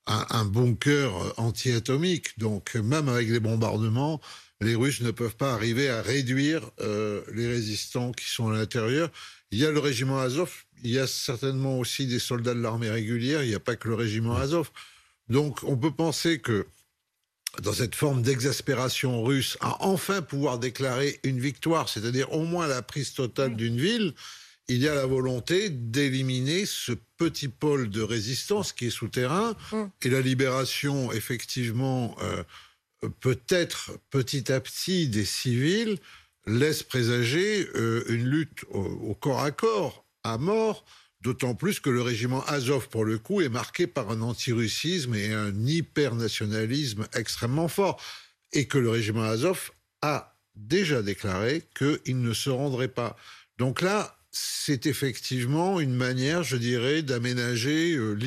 un, 0.07 0.27
un 0.31 0.45
bunker 0.45 1.35
anti-atomique. 1.37 2.39
Donc 2.39 2.75
même 2.75 3.09
avec 3.09 3.29
les 3.29 3.41
bombardements, 3.41 4.21
les 4.63 4.75
Russes 4.75 5.01
ne 5.01 5.11
peuvent 5.11 5.37
pas 5.37 5.53
arriver 5.53 5.89
à 5.89 6.03
réduire 6.03 6.71
euh, 6.81 7.23
les 7.35 7.49
résistants 7.49 8.13
qui 8.13 8.29
sont 8.29 8.51
à 8.51 8.57
l'intérieur. 8.57 9.11
Il 9.51 9.59
y 9.59 9.67
a 9.67 9.71
le 9.71 9.81
régiment 9.81 10.21
Azov, 10.21 10.65
il 10.83 10.91
y 10.93 10.99
a 10.99 11.07
certainement 11.07 11.79
aussi 11.79 12.07
des 12.07 12.19
soldats 12.19 12.55
de 12.55 12.61
l'armée 12.61 12.89
régulière, 12.89 13.43
il 13.43 13.49
n'y 13.49 13.55
a 13.55 13.61
pas 13.61 13.77
que 13.77 13.89
le 13.89 13.95
régiment 13.95 14.37
Azov. 14.37 14.71
Donc 15.29 15.63
on 15.65 15.77
peut 15.77 15.91
penser 15.91 16.39
que 16.39 16.67
dans 17.61 17.73
cette 17.73 17.95
forme 17.95 18.23
d'exaspération 18.23 19.23
russe, 19.23 19.59
à 19.61 19.85
enfin 19.85 20.23
pouvoir 20.23 20.59
déclarer 20.59 21.21
une 21.23 21.39
victoire, 21.39 21.89
c'est-à-dire 21.89 22.33
au 22.33 22.45
moins 22.45 22.67
la 22.67 22.81
prise 22.81 23.13
totale 23.13 23.57
d'une 23.57 23.79
ville, 23.79 24.15
il 24.69 24.79
y 24.79 24.89
a 24.89 24.95
la 24.95 25.07
volonté 25.07 25.69
d'éliminer 25.71 26.67
ce 26.67 26.93
petit 27.17 27.49
pôle 27.49 27.91
de 27.91 28.03
résistance 28.03 28.73
qui 28.73 28.87
est 28.87 28.91
souterrain 28.91 29.57
mm. 29.73 29.85
et 30.03 30.09
la 30.09 30.21
libération 30.21 31.13
effectivement 31.13 32.17
euh, 32.23 32.43
peut-être 33.21 33.93
petit 34.11 34.53
à 34.53 34.61
petit 34.61 35.09
des 35.09 35.25
civils 35.25 35.99
laisse 36.47 36.83
présager 36.83 37.69
euh, 37.75 38.05
une 38.09 38.25
lutte 38.29 38.65
au, 38.71 39.15
corps 39.15 39.43
à 39.43 39.51
corps, 39.51 40.05
à 40.25 40.39
mort, 40.39 40.85
d'autant 41.21 41.55
plus 41.55 41.81
que 41.81 41.91
le 41.91 42.03
régiment 42.03 42.45
Azov, 42.47 42.89
pour 42.89 43.05
le 43.05 43.19
coup, 43.19 43.41
est 43.41 43.49
marqué 43.49 43.87
par 43.87 44.11
un 44.11 44.23
antirussisme 44.23 45.15
et 45.15 45.33
un 45.33 45.55
hypernationalisme 45.67 47.07
extrêmement 47.15 47.69
fort, 47.69 48.03
et 48.53 48.67
que 48.67 48.79
le 48.79 48.91
régiment 48.91 49.23
Azov 49.23 49.71
a 50.03 50.37
déjà 50.57 51.03
déclaré 51.03 51.63
qu'il 51.77 52.21
ne 52.21 52.33
se 52.33 52.51
rendrait 52.51 52.89
pas. 52.89 53.17
Donc 53.57 53.81
là, 53.81 54.19
c'est 54.33 54.87
effectivement 54.87 55.79
une 55.79 55.95
manière, 55.95 56.43
je 56.43 56.57
dirais, 56.57 57.03
d'aménager, 57.03 57.95
euh, 57.95 58.19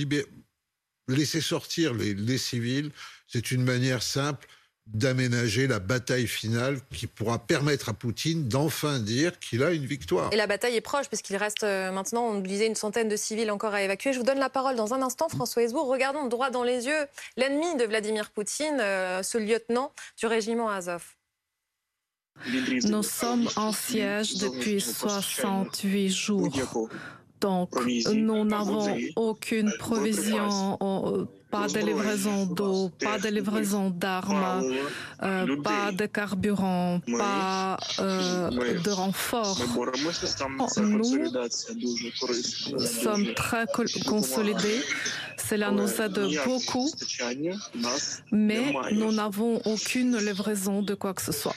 laisser 1.08 1.42
sortir 1.42 1.94
les 1.94 2.38
civils. 2.38 2.92
C'est 3.28 3.52
une 3.52 3.64
manière 3.64 4.04
simple 4.04 4.48
d'aménager 4.88 5.66
la 5.68 5.80
bataille 5.80 6.28
finale 6.28 6.80
qui 6.94 7.08
pourra 7.08 7.40
permettre 7.40 7.90
à 7.90 7.94
Poutine 7.94 8.48
d'enfin 8.48 9.00
dire 9.00 9.40
qu'il 9.40 9.64
a 9.64 9.72
une 9.72 9.86
victoire. 9.86 10.32
Et 10.32 10.36
la 10.36 10.46
bataille 10.46 10.76
est 10.76 10.82
proche 10.82 11.08
puisqu'il 11.08 11.38
reste 11.38 11.64
euh, 11.64 11.92
maintenant, 11.92 12.28
on 12.28 12.40
disait, 12.40 12.68
une 12.68 12.76
centaine 12.76 13.10
de 13.10 13.16
civils 13.16 13.50
encore 13.50 13.74
à 13.74 13.82
évacuer. 13.82 14.14
Je 14.14 14.20
vous 14.20 14.26
donne 14.26 14.40
la 14.40 14.50
parole 14.50 14.76
dans 14.76 14.94
un 14.94 15.02
instant, 15.02 15.28
François 15.28 15.64
Hesbourg. 15.64 15.88
Regardons 15.88 16.28
droit 16.28 16.52
dans 16.52 16.64
les 16.64 16.86
yeux 16.86 17.06
l'ennemi 17.36 17.76
de 17.78 17.86
Vladimir 17.86 18.30
Poutine, 18.30 18.78
euh, 18.80 19.24
ce 19.24 19.40
lieutenant 19.40 19.92
du 20.20 20.28
régiment 20.28 20.70
Azov. 20.70 21.04
Nous 22.84 23.04
sommes 23.04 23.48
en 23.56 23.72
siège 23.72 24.36
depuis 24.36 24.82
68 24.82 26.10
jours. 26.10 26.90
Donc, 27.42 27.70
nous 28.14 28.46
n'avons 28.46 28.98
aucune 29.16 29.72
provision 29.78 30.78
pas 31.52 31.68
de 31.68 31.80
livraison 31.80 32.46
d'eau, 32.46 32.90
pas 33.00 33.18
de 33.18 33.30
livraison 33.30 33.90
d'armes, 33.90 34.74
euh, 35.24 35.62
pas 35.62 35.92
de 35.92 36.06
carburant, 36.06 37.00
pas 37.18 37.78
euh, 38.00 38.50
de 38.82 38.90
renfort. 38.90 39.58
Nous 42.72 42.86
sommes 42.86 43.34
très 43.36 43.66
consolidés. 44.06 44.82
Cela 45.38 45.72
nous 45.72 45.90
aide 46.02 46.20
beaucoup, 46.46 46.90
mais 48.32 48.74
nous 48.92 49.12
n'avons 49.12 49.62
aucune 49.66 50.18
livraison 50.18 50.82
de 50.82 50.94
quoi 50.96 51.14
que 51.14 51.22
ce 51.22 51.32
soit. 51.32 51.56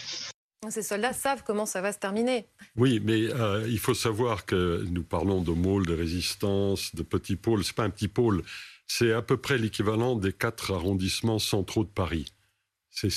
Ces 0.70 0.82
soldats 0.82 1.12
savent 1.12 1.44
comment 1.44 1.66
ça 1.66 1.80
va 1.80 1.92
se 1.92 1.98
terminer. 1.98 2.46
Oui, 2.76 3.00
mais 3.02 3.32
euh, 3.32 3.66
il 3.68 3.78
faut 3.78 3.94
savoir 3.94 4.44
que 4.44 4.84
nous 4.90 5.04
parlons 5.04 5.40
de 5.40 5.52
môles 5.52 5.86
de 5.86 5.94
résistance, 5.94 6.94
de 6.94 7.02
petits 7.02 7.36
pôles. 7.36 7.64
C'est 7.64 7.76
pas 7.76 7.84
un 7.84 7.90
petit 7.90 8.08
pôle 8.08 8.42
c'est 8.88 9.12
à 9.12 9.22
peu 9.22 9.36
près 9.36 9.58
l'équivalent 9.58 10.16
des 10.16 10.32
quatre 10.32 10.72
arrondissements 10.72 11.38
centraux 11.38 11.84
de 11.84 11.90
Paris. 11.90 12.32
C'est 12.90 13.12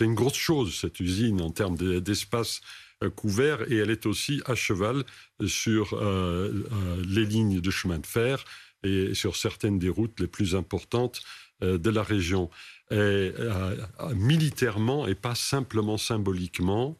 une 0.00 0.14
grosse 0.14 0.34
chose, 0.34 0.74
cette 0.74 1.00
usine, 1.00 1.40
en 1.40 1.50
termes 1.50 1.76
d'espace 2.00 2.60
euh, 3.02 3.08
couvert, 3.08 3.70
et 3.70 3.76
elle 3.76 3.90
est 3.90 4.04
aussi 4.04 4.42
à 4.44 4.54
cheval 4.54 5.04
sur 5.46 5.94
euh, 5.94 6.64
les 7.06 7.24
lignes 7.24 7.60
de 7.60 7.70
chemin 7.70 7.98
de 7.98 8.06
fer 8.06 8.44
et 8.82 9.14
sur 9.14 9.36
certaines 9.36 9.78
des 9.78 9.88
routes 9.88 10.20
les 10.20 10.26
plus 10.26 10.54
importantes 10.54 11.22
de 11.62 11.90
la 11.90 12.02
région. 12.02 12.50
Et, 12.90 13.32
militairement, 14.14 15.06
et 15.06 15.14
pas 15.14 15.34
simplement 15.34 15.98
symboliquement 15.98 16.96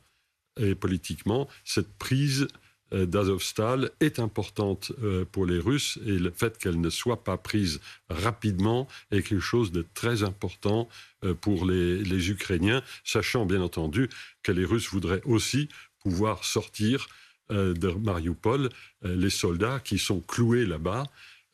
et 0.58 0.74
politiquement, 0.74 1.48
cette 1.64 1.92
prise 1.98 2.48
euh, 2.92 3.04
d'Azovstal 3.04 3.90
est 3.98 4.20
importante 4.20 4.92
euh, 5.02 5.24
pour 5.24 5.44
les 5.44 5.58
Russes 5.58 5.98
et 6.06 6.18
le 6.18 6.30
fait 6.30 6.56
qu'elle 6.56 6.80
ne 6.80 6.90
soit 6.90 7.24
pas 7.24 7.36
prise 7.36 7.80
rapidement 8.08 8.86
est 9.10 9.22
quelque 9.22 9.40
chose 9.40 9.72
de 9.72 9.84
très 9.94 10.22
important 10.22 10.88
euh, 11.24 11.34
pour 11.34 11.66
les, 11.66 12.30
Ukrainiens, 12.30 12.82
sachant 13.02 13.44
bien 13.44 13.60
entendu 13.60 14.08
que 14.44 14.52
les 14.52 14.64
Russes 14.64 14.90
voudraient 14.90 15.22
aussi 15.24 15.68
pouvoir 15.98 16.44
sortir 16.44 17.08
de 17.48 17.90
Mariupol 17.90 18.70
les 19.02 19.30
soldats 19.30 19.78
qui 19.78 19.98
sont 19.98 20.20
cloués 20.20 20.66
là-bas 20.66 21.04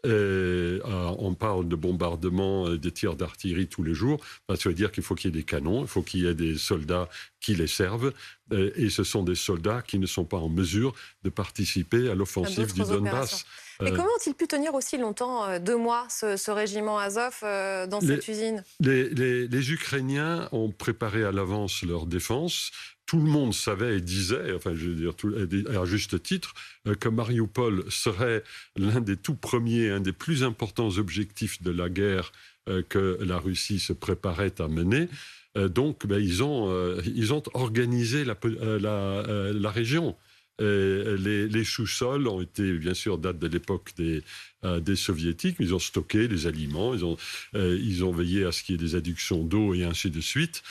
on 0.05 1.35
parle 1.35 1.69
de 1.69 1.77
bombardements, 1.77 2.69
de 2.69 2.91
tirs 2.91 3.17
d'artillerie 3.17 3.69
tous 3.69 3.83
les 3.83 3.95
jours. 3.95 4.21
Ça 4.49 4.69
veut 4.69 4.75
dire 4.75 4.93
qu'il 4.93 5.03
faut 5.03 5.15
qu'il 5.15 5.31
y 5.31 5.35
ait 5.35 5.41
des 5.41 5.45
canons, 5.45 5.83
il 5.83 5.89
faut 5.89 6.03
qu'il 6.03 6.21
y 6.21 6.27
ait 6.27 6.35
des 6.35 6.57
soldats 6.57 7.09
qui 7.41 7.55
les 7.55 7.67
servent. 7.67 8.13
et 8.53 8.91
ce 8.91 9.05
sont 9.05 9.23
des 9.23 9.35
soldats 9.35 9.83
qui 9.83 9.99
ne 9.99 10.07
sont 10.07 10.25
pas 10.25 10.39
en 10.39 10.49
mesure 10.49 10.93
de 11.23 11.31
participer 11.31 12.11
à 12.11 12.15
l'offensive 12.15 12.73
du 12.75 12.83
Donbass. 12.83 13.45
Mais 13.81 13.91
comment 13.91 14.05
ont-ils 14.05 14.35
pu 14.35 14.47
tenir 14.47 14.75
aussi 14.75 14.97
longtemps, 14.99 15.59
deux 15.59 15.77
mois, 15.77 16.07
ce, 16.09 16.51
régiment 16.51 16.99
Azov 16.99 17.39
dans 17.43 18.01
cette 18.01 18.27
usine? 18.29 18.65
les, 18.81 19.09
les 19.49 19.73
Ukrainiens 19.73 20.49
ont 20.53 20.71
préparé 20.71 21.25
à 21.25 21.33
l'avance 21.33 21.83
leur 21.83 22.07
défense 22.07 22.71
tout 23.13 23.21
le 23.21 23.31
monde 23.31 23.53
savait 23.53 23.99
et 23.99 24.01
disait, 24.01 24.55
enfin 24.55 24.75
je 24.75 24.89
veux 24.89 24.95
dire 24.95 25.79
à 25.79 25.85
juste 25.85 26.23
titre, 26.23 26.55
euh, 26.87 26.95
que 26.95 27.11
Mariupol 27.11 27.85
serait 27.91 28.43
l'un 28.75 29.03
des 29.03 29.19
tout 29.19 29.35
premiers, 29.35 29.91
un 29.91 30.01
des 30.01 30.15
plus 30.15 30.43
importants 30.43 30.89
objectifs 30.97 31.63
de 31.63 31.71
la 31.73 31.91
guerre 31.91 32.33
euh, 32.71 32.83
que 32.89 33.19
la 33.21 33.37
Russie 33.37 33.81
se 33.81 33.93
préparait 33.93 34.63
à 34.63 34.67
mener. 34.67 35.11
Euh, 35.59 35.69
donc 35.69 36.07
ben, 36.07 36.23
ils, 36.23 36.43
ont, 36.43 36.97
ils 37.05 37.35
ont 37.35 37.43
organisé 37.53 38.25
la, 38.25 38.35
la, 38.79 39.53
la 39.53 39.71
région. 39.71 40.17
Euh, 40.63 41.49
les, 41.49 41.65
sous-sols 41.65 42.29
ont 42.29 42.41
été, 42.41 42.73
bien 42.75 42.95
sûr, 42.95 43.19
date 43.19 43.39
de 43.39 43.49
l'époque 43.49 43.93
des, 43.97 44.23
euh, 44.65 44.97
soviétiques. 44.97 45.57
Ils 45.59 45.75
ont 45.75 45.79
stocké 45.79 46.29
les 46.29 46.47
aliments, 46.47 46.95
ils 46.95 47.05
ont, 47.05 47.17
euh, 47.55 47.79
ils 47.83 48.05
ont 48.05 48.13
veillé 48.13 48.45
à 48.45 48.53
ce 48.53 48.63
qu'il 48.63 48.75
y 48.75 48.79
ait 48.79 48.87
des 48.87 48.95
adductions 48.95 49.43
d'eau 49.45 49.75
et 49.75 49.85
ainsi 49.85 50.11
de 50.11 50.21
suite. 50.21 50.63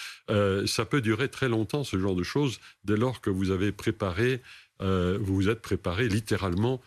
ça 0.66 0.86
peut 0.86 1.02
durer 1.02 1.28
très 1.28 1.50
longtemps, 1.50 1.84
ce 1.84 2.00
genre 2.00 2.16
de 2.16 2.24
choses, 2.24 2.60
dès 2.86 2.96
lors 2.96 3.20
que 3.20 3.30
vous 3.30 3.52
avez 3.52 3.74
préparé, 3.74 4.42
vous 4.80 5.36
vous 5.36 5.50
êtes 5.50 5.62
préparé 5.62 6.08
littéralement 6.08 6.82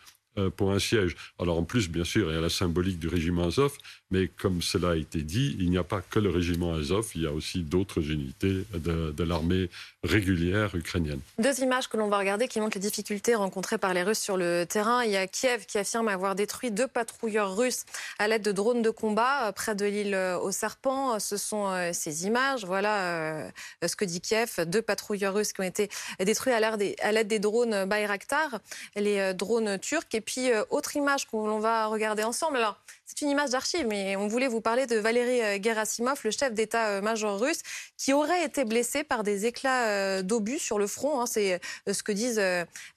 pour 0.57 0.71
un 0.71 0.79
siège. 0.79 1.15
Alors 1.37 1.59
en 1.59 1.63
plus, 1.63 1.87
bien 1.87 2.03
sûr, 2.03 2.31
il 2.31 2.33
y 2.33 2.37
a 2.37 2.41
la 2.41 2.49
symbolique 2.49 2.97
du 2.97 3.07
régiment 3.07 3.45
Azov, 3.45 3.73
mais 4.11 4.27
comme 4.27 4.61
cela 4.61 4.91
a 4.91 4.95
été 4.95 5.23
dit, 5.23 5.55
il 5.59 5.69
n'y 5.69 5.77
a 5.77 5.83
pas 5.83 6.01
que 6.01 6.19
le 6.19 6.29
régiment 6.29 6.73
Azov, 6.73 7.09
il 7.15 7.23
y 7.23 7.27
a 7.27 7.31
aussi 7.31 7.63
d'autres 7.63 8.11
unités 8.11 8.63
de, 8.73 9.23
l'armée 9.23 9.69
régulière 10.03 10.75
ukrainienne. 10.75 11.19
Deux 11.39 11.59
images 11.61 11.87
que 11.89 11.97
l'on 11.97 12.07
va 12.07 12.19
regarder 12.19 12.47
qui 12.47 12.59
montrent 12.59 12.77
les 12.77 12.81
difficultés 12.81 13.33
rencontrées 13.33 13.79
par 13.79 13.95
les 13.95 14.03
Russes 14.03 14.19
sur 14.19 14.37
le 14.37 14.65
terrain. 14.65 15.03
Il 15.03 15.11
y 15.11 15.17
a 15.17 15.25
Kiev 15.25 15.65
qui 15.65 15.79
affirme 15.79 16.07
avoir 16.07 16.35
détruit 16.35 16.69
deux 16.69 16.87
patrouilleurs 16.87 17.57
russes 17.57 17.85
à 18.19 18.27
l'aide 18.27 18.43
de 18.43 18.51
drones 18.51 18.83
de 18.83 18.91
combat 18.91 19.47
euh, 19.47 19.51
près 19.51 19.73
de 19.73 19.85
l'île 19.85 20.13
euh, 20.13 20.37
au 20.37 20.51
Serpent. 20.51 21.19
Ce 21.19 21.37
sont 21.37 21.67
euh, 21.67 21.89
ces 21.91 22.27
images. 22.27 22.63
Voilà 22.65 23.49
ce 23.85 23.95
que 23.95 24.05
dit 24.05 24.21
Kiev. 24.21 24.65
Deux 24.67 24.81
patrouilleurs 24.83 25.33
russes 25.33 25.51
qui 25.51 25.61
ont 25.61 25.63
été 25.63 25.89
détruits 26.19 26.53
à 26.53 27.11
l'aide 27.11 27.27
des 27.27 27.39
drones 27.39 27.85
Bayraktar, 27.85 28.59
les 28.95 29.33
drones 29.33 29.79
turcs. 29.79 30.13
Et 30.13 30.21
puis, 30.21 30.51
autre 30.69 30.95
image 30.95 31.25
que 31.25 31.35
l'on 31.35 31.59
va 31.59 31.87
regarder 31.87 32.23
ensemble. 32.23 32.59
C'est 33.05 33.21
une 33.21 33.29
image 33.29 33.51
d'archive, 33.51 33.85
mais 33.87 34.15
on 34.15 34.27
voulait 34.27 34.47
vous 34.47 34.61
parler 34.61 34.87
de 34.87 34.95
Valéry 34.95 35.41
euh, 35.41 35.61
Gerasimov, 35.61 36.19
le 36.23 36.31
chef 36.31 36.53
d'état-major 36.53 37.39
russe, 37.39 37.61
qui 37.97 38.13
aurait 38.13 38.43
été 38.43 38.65
blessé 38.65 39.03
par 39.03 39.21
des 39.21 39.45
éclats 39.45 39.87
euh, 39.87 40.21
d'obus 40.23 40.57
sur 40.57 40.79
le 40.79 40.87
front. 40.87 41.21
Hein. 41.21 41.25
C'est 41.27 41.61
euh, 41.87 41.93
ce 41.93 42.01
que 42.01 42.11
disent 42.11 42.41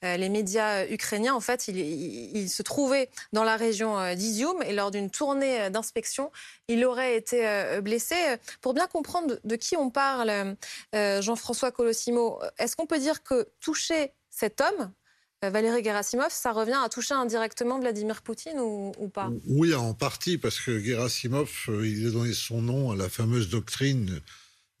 les 0.01 0.29
médias 0.29 0.85
ukrainiens. 0.87 1.35
En 1.35 1.39
fait, 1.39 1.67
il, 1.67 2.49
se 2.49 2.63
trouvait 2.63 3.09
dans 3.33 3.43
la 3.43 3.55
région 3.55 4.15
d'Izium 4.15 4.61
et 4.63 4.73
lors 4.73 4.91
d'une 4.91 5.09
tournée 5.09 5.69
d'inspection, 5.69 6.31
il 6.67 6.83
aurait 6.85 7.15
été 7.15 7.79
blessé. 7.81 8.15
Pour 8.61 8.73
bien 8.73 8.87
comprendre 8.87 9.39
de 9.43 9.55
qui 9.55 9.77
on 9.77 9.89
parle, 9.89 10.55
Jean-François 10.93 11.71
Colossimo, 11.71 12.39
est-ce 12.57 12.75
qu'on 12.75 12.87
peut 12.87 12.99
dire 12.99 13.23
que 13.23 13.47
toucher 13.59 14.13
cet 14.39 14.61
homme, 14.61 14.81
euh, 14.81 14.98
Valérie 15.41 15.83
Gerasimov, 15.83 16.31
ça 16.31 16.51
revient 16.51 16.77
à 16.83 16.89
toucher 16.89 17.13
indirectement 17.13 17.79
Vladimir 17.79 18.21
Poutine 18.21 18.59
ou, 18.59 18.91
pas? 19.13 19.31
Oui, 19.47 19.73
en 19.73 19.93
partie, 19.93 20.37
parce 20.37 20.59
que 20.59 20.79
Gerasimov, 20.79 21.49
euh, 21.69 21.87
il 21.87 22.07
a 22.07 22.11
donné 22.11 22.33
son 22.33 22.61
nom 22.61 22.91
à 22.91 22.97
la 22.97 23.07
fameuse 23.07 23.49
doctrine 23.49 24.19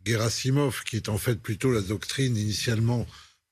Gerasimov, 0.05 0.83
qui 0.83 0.97
est 0.97 1.07
en 1.07 1.17
fait 1.17 1.35
plutôt 1.35 1.71
la 1.71 1.81
doctrine 1.81 2.35
initialement 2.35 3.05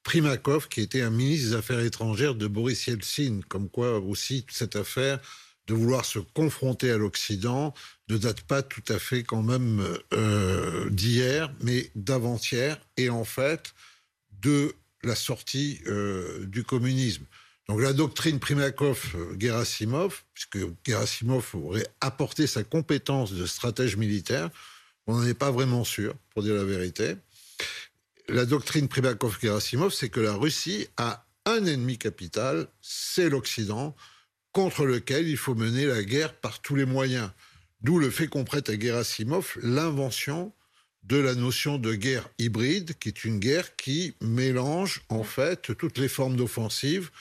Primakov, 0.03 0.67
qui 0.67 0.81
était 0.81 1.01
un 1.01 1.09
ministre 1.09 1.49
des 1.49 1.55
Affaires 1.55 1.79
étrangères 1.79 2.35
de 2.35 2.47
Boris 2.47 2.87
Yeltsin, 2.87 3.39
comme 3.47 3.69
quoi 3.69 3.99
aussi 3.99 4.45
cette 4.49 4.75
affaire 4.75 5.19
de 5.67 5.73
vouloir 5.73 6.05
se 6.05 6.19
confronter 6.19 6.91
à 6.91 6.97
l'Occident 6.97 7.73
ne 8.09 8.17
date 8.17 8.41
pas 8.41 8.63
tout 8.63 8.83
à 8.87 8.99
fait 8.99 9.23
quand 9.23 9.43
même 9.43 9.85
euh, 10.13 10.89
d'hier, 10.89 11.53
mais 11.61 11.89
d'avant-hier, 11.95 12.79
et 12.95 13.09
en 13.09 13.25
fait 13.25 13.73
de 14.41 14.73
la 15.07 15.15
sortie 15.15 15.81
euh, 15.87 16.45
du 16.45 16.63
communisme. 16.63 17.25
Donc 17.67 17.81
la 17.81 17.93
doctrine 17.93 18.39
Primakov-Gerasimov, 18.39 20.13
puisque 20.33 20.59
Gerasimov 20.85 21.55
aurait 21.55 21.87
apporté 21.99 22.47
sa 22.47 22.63
compétence 22.63 23.33
de 23.33 23.45
stratège 23.45 23.97
militaire, 23.97 24.49
on 25.05 25.17
n'en 25.17 25.25
est 25.25 25.33
pas 25.33 25.51
vraiment 25.51 25.83
sûr, 25.83 26.15
pour 26.33 26.43
dire 26.43 26.55
la 26.55 26.63
vérité. 26.63 27.15
La 28.29 28.45
doctrine 28.45 28.87
Primakov-Gerasimov, 28.87 29.91
c'est 29.91 30.09
que 30.09 30.19
la 30.19 30.33
Russie 30.33 30.87
a 30.97 31.25
un 31.45 31.65
ennemi 31.65 31.97
capital, 31.97 32.67
c'est 32.81 33.29
l'Occident, 33.29 33.95
contre 34.51 34.85
lequel 34.85 35.27
il 35.27 35.37
faut 35.37 35.55
mener 35.55 35.85
la 35.85 36.03
guerre 36.03 36.33
par 36.33 36.61
tous 36.61 36.75
les 36.75 36.85
moyens. 36.85 37.29
D'où 37.81 37.99
le 37.99 38.09
fait 38.09 38.27
qu'on 38.27 38.43
prête 38.43 38.69
à 38.69 38.79
Gerasimov 38.79 39.57
l'invention 39.61 40.53
de 41.07 41.17
la 41.17 41.35
notion 41.35 41.77
de 41.77 41.93
guerre 41.93 42.29
hybride, 42.37 42.97
qui 42.99 43.09
est 43.09 43.23
une 43.23 43.39
guerre 43.39 43.75
qui 43.75 44.13
mélange 44.21 45.01
en 45.09 45.23
fait 45.23 45.73
toutes 45.77 45.97
les 45.97 46.09
formes 46.09 46.35
d'offensive 46.35 47.11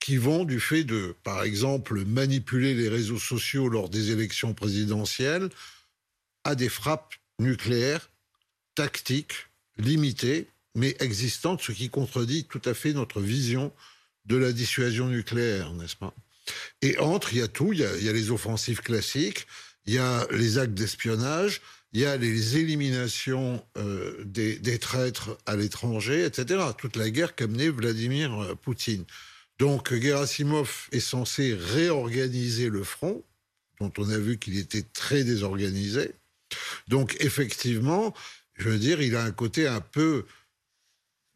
qui 0.00 0.16
vont 0.16 0.44
du 0.44 0.60
fait 0.60 0.84
de, 0.84 1.14
par 1.24 1.42
exemple, 1.42 2.04
manipuler 2.04 2.74
les 2.74 2.88
réseaux 2.88 3.18
sociaux 3.18 3.68
lors 3.68 3.88
des 3.88 4.10
élections 4.10 4.54
présidentielles 4.54 5.48
à 6.44 6.54
des 6.54 6.68
frappes 6.68 7.14
nucléaires 7.40 8.10
tactiques, 8.74 9.48
limitées, 9.78 10.48
mais 10.74 10.94
existantes, 11.00 11.62
ce 11.62 11.72
qui 11.72 11.88
contredit 11.88 12.44
tout 12.44 12.62
à 12.64 12.74
fait 12.74 12.92
notre 12.92 13.20
vision 13.20 13.72
de 14.26 14.36
la 14.36 14.52
dissuasion 14.52 15.08
nucléaire, 15.08 15.72
n'est-ce 15.72 15.96
pas? 15.96 16.14
Et 16.82 16.98
entre, 16.98 17.32
il 17.32 17.38
y 17.38 17.42
a 17.42 17.48
tout, 17.48 17.72
il 17.72 17.80
y 17.80 17.84
a, 17.84 17.96
il 17.96 18.04
y 18.04 18.08
a 18.08 18.12
les 18.12 18.30
offensives 18.30 18.80
classiques, 18.80 19.46
il 19.86 19.94
y 19.94 19.98
a 19.98 20.26
les 20.30 20.58
actes 20.58 20.74
d'espionnage, 20.74 21.62
il 21.96 22.00
y 22.00 22.04
a 22.04 22.18
les 22.18 22.58
éliminations 22.58 23.64
euh, 23.78 24.22
des, 24.26 24.78
traîtres 24.78 25.38
à 25.46 25.56
l'étranger, 25.56 26.26
etc. 26.26 26.62
Toute 26.76 26.94
la 26.94 27.08
guerre 27.08 27.34
qu'a 27.34 27.46
menée 27.46 27.70
Vladimir 27.70 28.38
euh, 28.38 28.54
Poutine. 28.54 29.06
Donc 29.58 29.94
Gerasimov 29.94 30.88
est 30.92 31.00
censé 31.00 31.54
réorganiser 31.54 32.68
le 32.68 32.84
front, 32.84 33.24
dont 33.80 33.90
on 33.96 34.10
a 34.10 34.18
vu 34.18 34.38
qu'il 34.38 34.58
était 34.58 34.84
très 34.92 35.24
désorganisé. 35.24 36.10
Donc 36.86 37.16
effectivement, 37.20 38.12
je 38.58 38.68
veux 38.68 38.78
dire, 38.78 39.00
il 39.00 39.16
a 39.16 39.24
un 39.24 39.32
côté 39.32 39.66
un 39.66 39.80
peu 39.80 40.26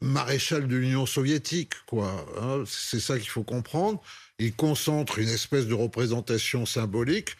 maréchal 0.02 0.68
de 0.68 0.76
l'Union 0.76 1.06
soviétique. 1.06 1.72
Hein. 1.90 2.64
C'est 2.66 3.00
ça 3.00 3.18
qu'il 3.18 3.30
faut 3.30 3.44
comprendre. 3.44 4.02
Il 4.38 4.52
concentre 4.52 5.20
une 5.20 5.30
espèce 5.30 5.66
de 5.66 5.74
représentation 5.74 6.66
symbolique 6.66 7.30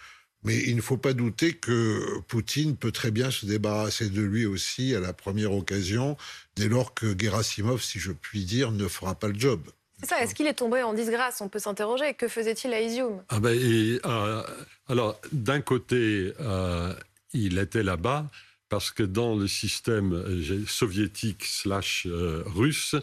mais 0.43 0.57
il 0.57 0.77
ne 0.77 0.81
faut 0.81 0.97
pas 0.97 1.13
douter 1.13 1.53
que 1.53 2.21
Poutine 2.29 2.77
peut 2.77 2.93
très 2.93 3.11
bien 3.11 3.31
se 3.31 3.47
débarrasser 3.47 4.09
de 4.09 4.23
lui 4.23 4.47
aussi 4.47 4.95
à 4.95 5.01
la 5.01 5.13
première 5.13 5.53
occasion, 5.53 6.17
dès 6.57 6.69
lors 6.69 6.95
que 6.95 7.15
Gerasimov, 7.19 7.83
si 7.83 7.99
je 7.99 8.13
puis 8.13 8.45
dire, 8.45 8.73
ne 8.73 8.89
fera 8.89 9.15
pas 9.15 9.29
le 9.29 9.39
job. 9.39 9.61
C'est 10.01 10.09
ça, 10.09 10.23
est-ce 10.23 10.35
qu'il 10.35 10.47
est 10.47 10.55
tombé 10.55 10.83
en 10.83 10.95
disgrâce? 10.95 11.41
On 11.43 11.49
peut 11.49 11.59
s'interroger. 11.59 12.15
Que 12.15 12.27
faisait-il 12.27 12.73
à 12.73 12.81
Izium? 12.81 13.23
Ah 13.29 13.39
ben, 13.39 13.51
euh, 13.51 14.43
Alors, 14.89 15.21
d'un 15.33 15.61
côté, 15.61 16.33
euh, 16.41 16.95
il 17.35 17.59
était 17.59 17.83
là-bas 17.83 18.27
parce 18.71 18.91
que 18.91 19.03
dans 19.03 19.37
le 19.37 19.47
système 19.47 20.15
euh, 20.15 20.65
soviétique 20.67 21.45
slash 21.45 22.07
russe, 22.47 22.97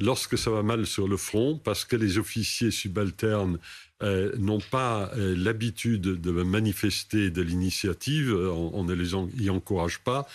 lorsque 0.00 0.36
ça 0.36 0.50
va 0.50 0.62
mal 0.62 0.86
sur 0.86 1.08
le 1.08 1.16
front, 1.16 1.58
parce 1.58 1.84
que 1.84 1.96
les 1.96 2.18
officiers 2.18 2.70
subalternes 2.70 3.58
euh, 4.02 4.32
n'ont 4.36 4.60
pas 4.60 5.10
euh, 5.16 5.34
l'habitude 5.36 6.02
de 6.02 6.30
manifester 6.30 7.30
de 7.30 7.42
l'initiative, 7.42 8.32
euh, 8.32 8.50
on, 8.50 8.84
ne 8.84 8.92
les 8.92 9.12
y 9.42 9.50
encourage 9.50 10.00
pas. 10.00 10.26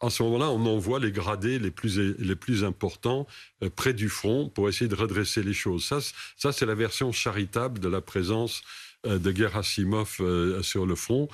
En 0.00 0.10
ce 0.10 0.22
moment-là, 0.22 0.50
on 0.50 0.64
envoie 0.66 1.00
les 1.00 1.10
gradés 1.10 1.58
les 1.58 1.72
plus, 1.72 1.98
les 1.98 2.36
plus 2.36 2.62
importants 2.62 3.26
près 3.74 3.92
du 3.92 4.08
front 4.08 4.48
pour 4.48 4.68
essayer 4.68 4.86
de 4.86 4.94
redresser 4.94 5.42
les 5.42 5.52
choses. 5.52 5.84
Ça, 5.84 5.98
ça 6.36 6.52
c'est 6.52 6.66
la 6.66 6.76
version 6.76 7.10
charitable 7.10 7.80
de 7.80 7.88
la 7.88 8.00
présence 8.00 8.62
de 9.04 9.34
Gerasimov 9.34 10.62
sur 10.62 10.86
le 10.86 10.94
front. 10.94 11.28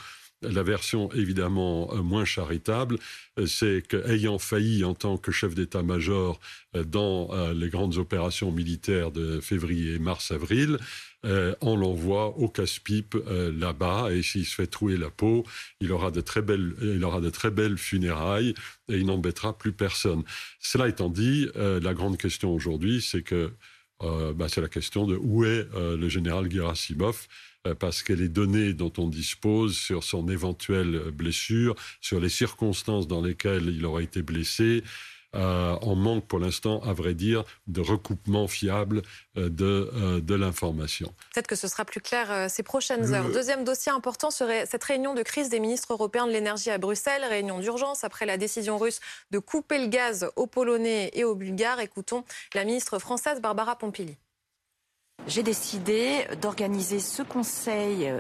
La 0.51 0.63
version 0.63 1.11
évidemment 1.13 1.91
euh, 1.93 2.03
moins 2.03 2.25
charitable, 2.25 2.99
euh, 3.39 3.47
c'est 3.47 3.83
qu'ayant 3.87 4.39
failli 4.39 4.85
en 4.85 4.95
tant 4.95 5.17
que 5.17 5.33
chef 5.33 5.55
d'état-major 5.55 6.41
euh, 6.77 6.85
dans 6.85 7.31
les 7.53 7.69
grandes 7.69 7.97
opérations 7.99 8.53
militaires 8.53 9.11
de 9.11 9.41
février, 9.41 9.99
mars, 9.99 10.31
avril, 10.31 10.79
on 11.63 11.77
l'envoie 11.77 12.37
au 12.37 12.49
casse-pipe 12.49 13.17
là-bas 13.27 14.13
et 14.13 14.23
s'il 14.23 14.45
se 14.45 14.55
fait 14.55 14.67
trouer 14.67 14.99
la 14.99 15.09
peau, 15.09 15.45
il 15.81 15.91
aura 15.91 16.11
de 16.11 16.21
très 16.21 16.43
belles, 16.43 16.75
il 16.83 17.03
aura 17.03 17.23
de 17.23 17.31
très 17.31 17.51
belles 17.51 17.79
funérailles 17.79 18.55
et 18.91 18.99
il 18.99 19.07
n'embêtera 19.07 19.57
plus 19.57 19.73
personne. 19.73 20.23
Cela 20.61 20.87
étant 20.87 21.09
dit, 21.09 21.49
la 21.55 21.95
grande 21.95 22.19
question 22.19 22.55
aujourd'hui, 22.55 23.01
c'est 23.01 23.23
que 23.23 23.53
bah, 24.01 24.49
c'est 24.49 24.61
la 24.61 24.69
question 24.69 25.07
de 25.07 25.17
où 25.17 25.47
est 25.47 25.67
le 25.75 26.09
général 26.11 26.51
Gerasimov 26.51 27.27
parce 27.79 28.03
que 28.03 28.13
les 28.13 28.29
données 28.29 28.75
dont 28.75 28.93
on 28.99 29.09
dispose 29.09 29.77
sur 29.77 30.05
son 30.05 30.29
éventuelle 30.29 31.11
blessure, 31.13 31.75
sur 32.01 32.21
les 32.21 32.29
circonstances 32.29 33.09
dans 33.09 33.23
lesquelles 33.23 33.69
il 33.69 33.85
aurait 33.87 34.05
été 34.05 34.23
blessé, 34.23 34.83
euh, 35.35 35.77
on 35.83 35.97
manque 35.97 36.27
pour 36.27 36.39
l'instant, 36.39 36.81
à 36.83 36.93
vrai 36.93 37.15
dire, 37.15 37.45
de 37.67 37.81
recoupement 37.81 38.47
fiable 38.47 39.03
euh, 39.37 39.49
de, 39.49 39.91
euh, 39.95 40.21
de 40.21 40.35
l'information. 40.35 41.13
Peut-être 41.33 41.47
que 41.47 41.57
ce 41.57 41.69
sera 41.69 41.85
plus 41.85 42.01
clair 42.01 42.49
ces 42.49 42.63
prochaines 42.63 43.13
heures. 43.13 43.31
Deuxième 43.31 43.65
dossier 43.65 43.91
important 43.91 44.31
serait 44.31 44.67
cette 44.67 44.85
réunion 44.85 45.15
de 45.15 45.23
crise 45.23 45.49
des 45.49 45.61
ministres 45.61 45.93
européens 45.93 46.27
de 46.27 46.33
l'énergie 46.33 46.71
à 46.71 46.79
Bruxelles, 46.79 47.25
réunion 47.25 47.59
d'urgence 47.59 48.05
après 48.05 48.27
la 48.27 48.37
décision 48.37 48.79
russe 48.79 49.01
de 49.31 49.39
couper 49.39 49.79
le 49.79 49.87
gaz 49.89 50.29
aux 50.37 50.47
Polonais 50.47 51.11
et 51.15 51.25
aux 51.25 51.35
Bulgares. 51.35 51.81
Écoutons 51.81 52.25
la 52.55 52.65
ministre 52.65 52.99
française 52.99 53.41
Barbara 53.41 53.77
Pompili. 53.77 54.17
J'ai 55.27 55.43
décidé 55.43 56.27
d'organiser 56.43 57.01
ce 57.01 57.23
conseil 57.23 58.13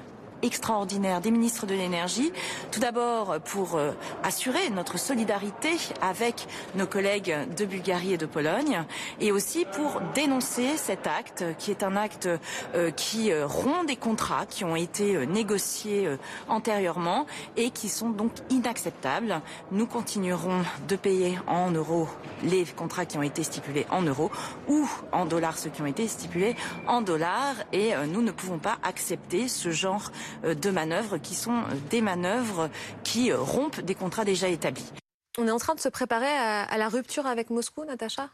extraordinaire 0.44 1.20
des 1.20 1.30
ministres 1.30 1.66
de 1.66 1.74
l'énergie. 1.74 2.30
Tout 2.70 2.80
d'abord 2.80 3.40
pour 3.44 3.76
euh, 3.76 3.92
assurer 4.22 4.68
notre 4.70 4.98
solidarité 4.98 5.70
avec 6.02 6.46
nos 6.74 6.86
collègues 6.86 7.34
de 7.56 7.64
Bulgarie 7.64 8.12
et 8.12 8.18
de 8.18 8.26
Pologne 8.26 8.84
et 9.20 9.32
aussi 9.32 9.64
pour 9.64 10.02
dénoncer 10.14 10.76
cet 10.76 11.06
acte 11.06 11.44
qui 11.58 11.70
est 11.70 11.82
un 11.82 11.96
acte 11.96 12.28
euh, 12.74 12.90
qui 12.90 13.32
euh, 13.32 13.46
rompt 13.46 13.86
des 13.86 13.96
contrats 13.96 14.44
qui 14.46 14.64
ont 14.64 14.76
été 14.76 15.26
négociés 15.26 16.08
antérieurement 16.48 17.26
et 17.56 17.70
qui 17.70 17.88
sont 17.88 18.10
donc 18.10 18.32
inacceptables. 18.50 19.40
Nous 19.72 19.86
continuerons 19.86 20.62
de 20.88 20.96
payer 20.96 21.38
en 21.46 21.70
euros 21.70 22.08
les 22.42 22.64
contrats 22.64 23.06
qui 23.06 23.16
ont 23.16 23.22
été 23.22 23.42
stipulés 23.42 23.86
en 23.90 24.02
euros 24.02 24.30
ou 24.68 24.88
en 25.12 25.24
dollars 25.24 25.56
ceux 25.58 25.70
qui 25.70 25.82
ont 25.82 25.86
été 25.86 26.06
stipulés 26.06 26.54
en 26.86 27.00
dollars 27.00 27.54
et 27.72 27.92
nous 28.08 28.22
ne 28.22 28.30
pouvons 28.30 28.58
pas 28.58 28.78
accepter 28.82 29.48
ce 29.48 29.70
genre 29.70 30.10
de 30.42 30.70
manœuvres 30.70 31.18
qui 31.18 31.34
sont 31.34 31.52
euh, 31.52 31.74
des 31.90 32.00
manœuvres 32.00 32.70
qui 33.02 33.30
euh, 33.30 33.38
rompent 33.38 33.80
des 33.80 33.94
contrats 33.94 34.24
déjà 34.24 34.48
établis. 34.48 34.90
On 35.38 35.48
est 35.48 35.50
en 35.50 35.58
train 35.58 35.74
de 35.74 35.80
se 35.80 35.88
préparer 35.88 36.28
à, 36.28 36.78
la 36.78 36.88
rupture 36.88 37.26
avec 37.26 37.50
Moscou, 37.50 37.84
Natacha? 37.84 38.30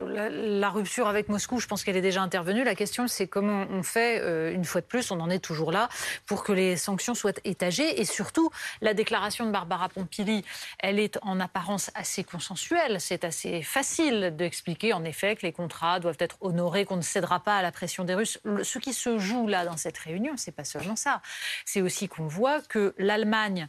La, 0.00 0.70
rupture 0.70 1.06
avec 1.06 1.28
Moscou, 1.28 1.60
je 1.60 1.66
pense 1.66 1.84
qu'elle 1.84 1.96
est 1.96 2.02
déjà 2.02 2.22
intervenue. 2.22 2.64
La 2.64 2.74
question, 2.74 3.06
c'est 3.06 3.28
comment 3.28 3.66
on 3.70 3.82
fait, 3.82 4.20
euh, 4.20 4.52
une 4.52 4.64
fois 4.64 4.80
de 4.80 4.86
plus, 4.86 5.10
on 5.10 5.20
en 5.20 5.30
est 5.30 5.38
toujours 5.38 5.72
là, 5.72 5.88
pour 6.26 6.42
que 6.42 6.52
les 6.52 6.76
sanctions 6.76 7.14
soient 7.14 7.32
étagées. 7.44 8.00
Et 8.00 8.04
surtout, 8.04 8.50
la 8.80 8.94
déclaration 8.94 9.46
de 9.46 9.50
Barbara 9.50 9.88
Pompili, 9.88 10.44
elle 10.80 10.98
est 10.98 11.18
en 11.22 11.38
apparence 11.40 11.90
assez 11.94 12.24
consensuelle. 12.24 13.00
C'est 13.00 13.24
assez 13.24 13.62
facile 13.62 14.34
d'expliquer, 14.36 14.92
en 14.92 15.04
effet, 15.04 15.36
que 15.36 15.42
les 15.42 15.52
contrats 15.52 16.00
doivent 16.00 16.18
être 16.18 16.36
honorés, 16.40 16.84
qu'on 16.84 16.96
ne 16.96 17.02
cédera 17.02 17.40
pas 17.40 17.56
à 17.58 17.62
la 17.62 17.72
pression 17.72 18.04
des 18.04 18.14
Russes. 18.14 18.38
ce 18.62 18.78
qui 18.78 18.92
se 18.92 19.18
joue 19.18 19.46
là 19.46 19.64
dans 19.64 19.76
cette 19.76 19.98
réunion, 19.98 20.34
c'est 20.36 20.52
pas 20.52 20.64
seulement 20.64 20.96
ça. 20.96 21.22
C'est 21.64 21.82
aussi 21.82 22.08
qu'on 22.08 22.26
voit 22.26 22.60
que 22.62 22.94
l'Allemagne 22.98 23.68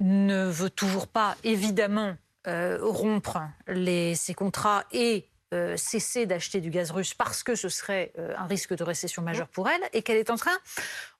ne 0.00 0.46
veut 0.46 0.70
toujours 0.70 1.08
pas, 1.08 1.36
évidemment, 1.44 2.16
euh, 2.46 2.78
rompre 2.82 3.38
les, 3.68 4.14
ces 4.14 4.34
contrats 4.34 4.84
et 4.92 5.28
euh, 5.54 5.76
cesser 5.76 6.26
d'acheter 6.26 6.60
du 6.60 6.70
gaz 6.70 6.90
russe 6.90 7.14
parce 7.14 7.42
que 7.42 7.54
ce 7.54 7.68
serait 7.68 8.12
euh, 8.18 8.34
un 8.36 8.46
risque 8.46 8.74
de 8.74 8.82
récession 8.82 9.22
majeure 9.22 9.48
pour 9.48 9.68
elle 9.68 9.80
et 9.92 10.02
qu'elle 10.02 10.16
est 10.16 10.30
en 10.30 10.36
train, 10.36 10.56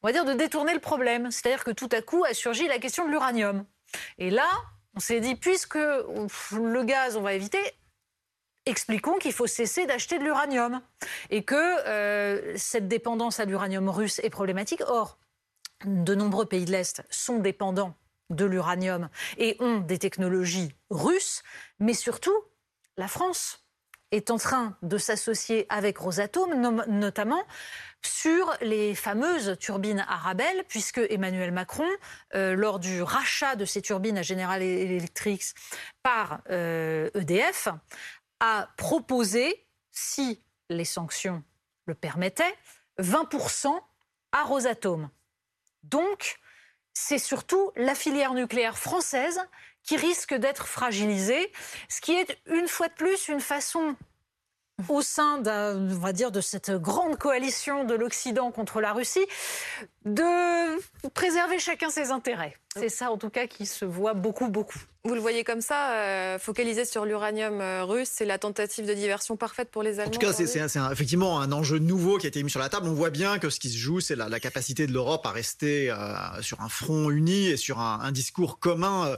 on 0.03 0.09
va 0.09 0.13
dire, 0.13 0.25
de 0.25 0.33
détourner 0.33 0.75
le 0.75 0.81
problème. 0.81 1.31
C'est-à-dire 1.31 1.65
que 1.65 1.71
tout 1.71 1.89
à 1.93 2.03
coup 2.03 2.25
a 2.25 2.35
surgi 2.35 2.67
la 2.67 2.79
question 2.79 3.07
de 3.07 3.11
l'uranium. 3.11 3.65
Et 4.19 4.31
là, 4.31 4.49
on 4.97 5.01
s'est 5.01 5.21
dit, 5.21 5.35
puisque 5.35 5.77
le 5.77 6.83
gaz, 6.83 7.17
on 7.17 7.23
va 7.23 7.35
éviter, 7.35 7.59
expliquons 8.67 9.19
qu'il 9.19 9.33
faut 9.33 9.47
cesser 9.47 9.87
d'acheter 9.87 10.19
de 10.19 10.25
l'uranium 10.25 10.81
et 11.31 11.45
que 11.45 11.55
euh, 11.55 12.57
cette 12.57 12.89
dépendance 12.89 13.41
à 13.41 13.45
l'uranium 13.45 13.89
russe 13.89 14.21
est 14.23 14.31
problématique. 14.31 14.83
Or, 14.87 15.19
de 15.85 16.15
nombreux 16.15 16.47
pays 16.47 16.65
de 16.65 16.71
l'Est 16.71 17.03
sont 17.11 17.39
dépendants 17.39 17.95
de 18.31 18.45
l'uranium 18.45 19.09
et 19.37 19.57
ont 19.61 19.81
des 19.81 19.99
technologies 19.99 20.73
russes, 20.91 21.43
mais 21.79 21.95
surtout 21.95 22.37
la 22.97 23.09
France 23.09 23.64
est 24.15 24.31
en 24.31 24.39
train 24.39 24.77
de 24.83 24.99
s'associer 24.99 25.67
avec 25.69 25.99
Rosatom, 25.99 26.85
notamment 26.89 27.43
sur 28.03 28.53
les 28.61 28.95
fameuses 28.95 29.57
turbines 29.59 30.05
Arabelle, 30.09 30.65
puisque 30.69 31.01
Emmanuel 31.09 31.53
Macron, 31.53 31.89
euh, 32.35 32.55
lors 32.55 32.79
du 32.79 33.03
rachat 33.03 33.57
de 33.57 33.65
ces 33.65 33.83
turbines 33.83 34.19
à 34.19 34.23
General 34.23 34.63
Electric 34.63 35.43
par 36.03 36.41
EDF, 36.49 36.49
euh, 36.51 37.11
e 37.15 37.73
a 38.41 38.69
proposé, 38.77 39.67
si 39.91 40.43
les 40.69 40.85
sanctions 40.85 41.43
le 41.87 41.95
permettaient, 41.95 42.55
20% 42.99 43.79
à 44.33 44.43
Rosatom. 44.45 45.09
Donc, 45.83 46.39
c'est 46.93 47.19
surtout 47.19 47.73
la 47.77 47.95
filière 47.95 48.35
nucléaire 48.35 48.79
française 48.79 49.41
qui 49.85 49.97
risque 49.97 50.35
d'être 50.35 50.67
fragilisé, 50.67 51.53
ce 51.89 52.01
qui 52.01 52.13
est 52.13 52.39
une 52.47 52.69
fois 52.69 52.89
de 52.89 52.95
plus 52.95 53.29
une 53.29 53.41
façon 53.41 53.97
au 54.89 55.03
sein 55.03 55.43
on 55.47 55.87
va 55.99 56.13
dire, 56.13 56.33
de 56.33 56.41
cette 56.41 56.71
grande 56.71 57.17
coalition 57.17 57.85
de 57.85 57.95
l'Occident 57.95 58.51
contre 58.51 58.81
la 58.81 58.93
Russie, 58.93 59.25
de 60.05 60.81
préserver 61.11 61.59
chacun 61.59 61.91
ses 61.91 62.11
intérêts. 62.11 62.57
C'est 62.77 62.89
ça, 62.89 63.11
en 63.11 63.19
tout 63.19 63.31
cas, 63.31 63.47
qui 63.47 63.67
se 63.67 63.85
voit 63.85 64.15
beaucoup, 64.15 64.49
beaucoup. 64.49 64.81
Vous 65.07 65.15
le 65.15 65.21
voyez 65.21 65.45
comme 65.45 65.61
ça, 65.61 65.93
euh, 65.97 66.39
focalisé 66.39 66.87
sur 66.87 67.05
l'uranium 67.05 67.61
euh, 67.61 67.85
russe, 67.85 68.09
c'est 68.11 68.25
la 68.25 68.39
tentative 68.39 68.87
de 68.87 68.95
diversion 68.95 69.37
parfaite 69.37 69.71
pour 69.71 69.83
les 69.83 70.01
Allemands. 70.01 70.09
En 70.09 70.13
tout 70.13 70.19
cas, 70.19 70.33
c'est 70.33 70.59
effectivement 70.93 71.43
un 71.43 71.53
enjeu 71.53 71.79
nouveau 71.79 72.17
qui 72.17 72.25
a 72.27 72.29
été 72.29 72.43
mis 72.43 72.49
sur 72.49 72.59
la 72.59 72.71
table. 72.71 72.89
On 72.89 72.95
voit 72.95 73.11
bien 73.11 73.39
que 73.39 73.51
ce 73.51 73.61
qui 73.61 73.69
se 73.69 73.77
joue, 73.77 74.01
c'est 74.01 74.17
la, 74.17 74.41
capacité 74.41 74.87
de 74.87 74.95
l'Europe 74.95 75.27
à 75.27 75.31
rester 75.31 75.91
euh, 75.91 76.41
sur 76.41 76.63
un 76.63 76.71
front 76.71 77.11
uni 77.11 77.49
et 77.49 77.59
sur 77.59 77.81
un, 77.81 78.11
discours 78.13 78.59
commun, 78.59 79.15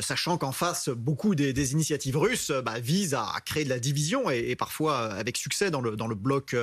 sachant 0.00 0.38
qu'en 0.38 0.52
face, 0.52 0.88
beaucoup 0.88 1.34
des, 1.34 1.72
initiatives 1.72 2.16
russes 2.16 2.50
bah, 2.64 2.80
visent 2.80 3.12
à, 3.12 3.26
créer 3.44 3.64
de 3.64 3.68
la 3.68 3.78
division 3.78 4.30
et, 4.30 4.56
parfois 4.56 5.12
avec 5.12 5.36
succès 5.36 5.70
dans 5.70 5.82
le, 5.82 5.96
dans, 5.96 6.06
le 6.06 6.14
bloc, 6.14 6.56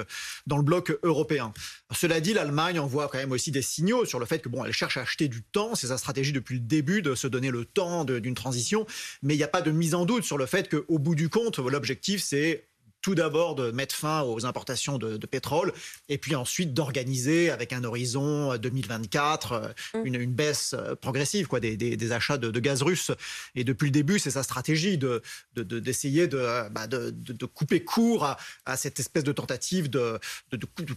dans 0.48 0.58
le 0.58 0.64
bloc 0.64 0.98
européen. 1.04 1.54
Cela 1.92 2.20
dit, 2.20 2.34
l'Allemagne 2.34 2.80
envoie 2.80 3.08
quand 3.08 3.20
même 3.20 3.34
aussi 3.34 3.52
des 3.52 3.62
signaux 3.62 4.06
sur 4.06 4.18
le 4.18 4.26
fait 4.26 4.40
que 4.40 4.50
bon, 4.50 4.66
elle 4.66 4.74
cherche 4.74 4.98
à 4.98 5.02
acheter 5.02 5.28
du 5.28 5.44
temps. 5.44 5.76
C'est 5.76 5.88
sa 5.88 5.98
stratégie 6.00 6.33
depuis 6.34 6.56
le 6.56 6.62
début 6.62 7.02
de 7.02 7.16
se 7.16 7.28
donner 7.28 7.52
le 7.52 7.64
temps 7.66 8.04
d'une 8.04 8.36
transition. 8.36 8.86
Mais 9.22 9.36
il 9.36 9.38
n'y 9.38 9.44
a 9.44 9.48
pas 9.48 9.62
de 9.62 9.72
mise 9.72 9.96
en 9.96 10.06
doute 10.06 10.24
sur 10.24 10.38
le 10.38 10.46
fait 10.46 10.70
qu'au 10.70 11.00
bout 11.00 11.16
du 11.16 11.30
compte, 11.30 11.60
l'objectif, 11.60 12.22
c'est 12.22 12.68
tout 13.04 13.16
d'abord 13.16 13.54
de 13.54 13.70
mettre 13.70 13.94
fin 13.94 14.22
aux 14.22 14.46
importations 14.46 14.98
de, 14.98 15.18
pétrole 15.28 15.74
et 16.10 16.18
puis 16.18 16.36
ensuite 16.36 16.74
d'organiser 16.74 17.50
avec 17.50 17.74
un 17.74 17.84
horizon 17.84 18.56
2024 18.58 19.52
euh, 19.52 20.00
mm. 20.04 20.06
une, 20.06 20.34
baisse 20.34 20.74
euh, 20.74 20.96
progressive 20.96 21.48
quoi, 21.48 21.60
des, 21.60 22.12
achats 22.12 22.38
de, 22.38 22.60
gaz 22.60 22.82
russe. 22.82 23.12
Et 23.56 23.64
depuis 23.64 23.86
le 23.86 23.92
début, 23.92 24.20
c'est 24.20 24.32
sa 24.32 24.44
stratégie 24.44 24.98
d'essayer 24.98 26.28
de, 26.28 26.38
de, 26.38 26.70
bah, 26.70 26.88
de, 26.88 27.46
couper 27.46 27.84
court 27.84 28.38
à, 28.66 28.78
cette 28.78 29.00
espèce 29.00 29.24
de 29.24 29.34
tentative 29.34 29.90
de, 29.90 30.20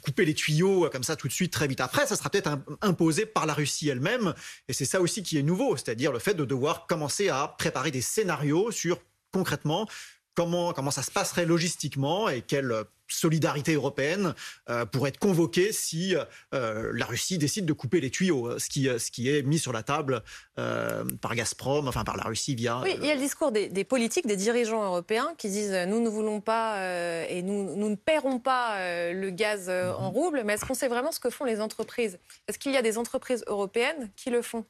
couper 0.01 0.25
les 0.25 0.35
tuyaux 0.35 0.89
comme 0.91 1.03
ça 1.03 1.17
tout 1.17 1.27
de 1.27 1.33
suite 1.33 1.53
très 1.53 1.67
vite. 1.67 1.81
Après, 1.81 2.07
ça 2.07 2.15
sera 2.15 2.31
peut-être 2.31 2.59
imposé 2.83 3.27
par 3.27 3.47
la 3.47 3.55
Russie 3.55 3.89
elle-même 3.89 4.33
et 4.69 4.73
c'est 4.73 4.85
ça 4.85 5.01
aussi 5.01 5.25
qui 5.25 5.39
est 5.39 5.43
nouveau, 5.43 5.77
c'est-à-dire 5.77 6.13
le 6.13 6.21
fait 6.21 6.35
de 6.35 6.45
devoir 6.45 6.87
commencer 6.87 7.29
à 7.29 7.49
préparer 7.59 7.91
des 7.91 8.03
scénarios 8.03 8.71
sur 8.71 9.01
concrètement 9.33 9.89
comment, 10.37 10.73
comment 10.73 10.91
ça 10.93 11.03
se 11.03 11.11
passerait 11.11 11.47
logistiquement 11.47 12.29
et 12.29 12.43
quelle 12.43 12.85
solidarité 13.09 13.75
européenne 13.75 14.35
euh, 14.69 14.85
pourrait 14.85 15.11
être 15.11 15.19
convoquée 15.19 15.73
si 15.73 16.15
euh, 16.55 16.91
la 16.95 17.07
Russie 17.07 17.39
décide 17.39 17.65
de 17.65 17.73
couper 17.73 18.01
les 18.01 18.11
tuyaux, 18.11 18.49
euh, 18.49 18.59
ce 18.59 18.69
qui, 18.69 18.89
ce 18.99 19.11
qui 19.11 19.31
est 19.31 19.43
mis 19.43 19.59
sur 19.59 19.73
la 19.73 19.83
table 19.83 20.23
par 20.57 21.35
Gazprom, 21.35 21.89
enfin 21.89 22.05
par 22.05 22.17
la 22.17 22.25
Russie 22.25 22.55
via... 22.55 22.81
Oui, 22.83 22.95
il 22.99 23.07
y 23.07 23.11
a 23.11 23.15
le 23.15 23.21
discours 23.21 23.53
des, 23.53 23.85
politiques, 23.85 24.27
des 24.27 24.37
dirigeants 24.37 24.83
européens 24.85 25.35
qui 25.39 25.49
disent 25.49 25.73
nous 25.87 26.01
ne 26.01 26.09
voulons 26.09 26.41
pas 26.41 26.81
et 27.29 27.43
nous, 27.43 27.77
nous 27.77 27.89
ne 27.89 27.95
paierons 27.95 28.39
pas 28.39 28.79
le 29.13 29.31
gaz 29.31 29.69
en 29.69 30.09
mhm. 30.09 30.15
roubles, 30.15 30.43
mais 30.45 30.55
est-ce 30.55 30.65
qu'on 30.65 30.75
sait 30.75 30.89
vraiment 30.89 31.13
ce 31.13 31.21
que 31.21 31.31
font 31.31 31.45
les 31.45 31.61
entreprises? 31.61 32.19
Est-ce 32.49 32.59
qu'il 32.59 32.73
y 32.73 32.77
a 32.77 32.83
des 32.83 32.99
entreprises 32.99 33.45
européennes 33.47 34.11
qui 34.17 34.31
le 34.31 34.43
font? 34.43 34.65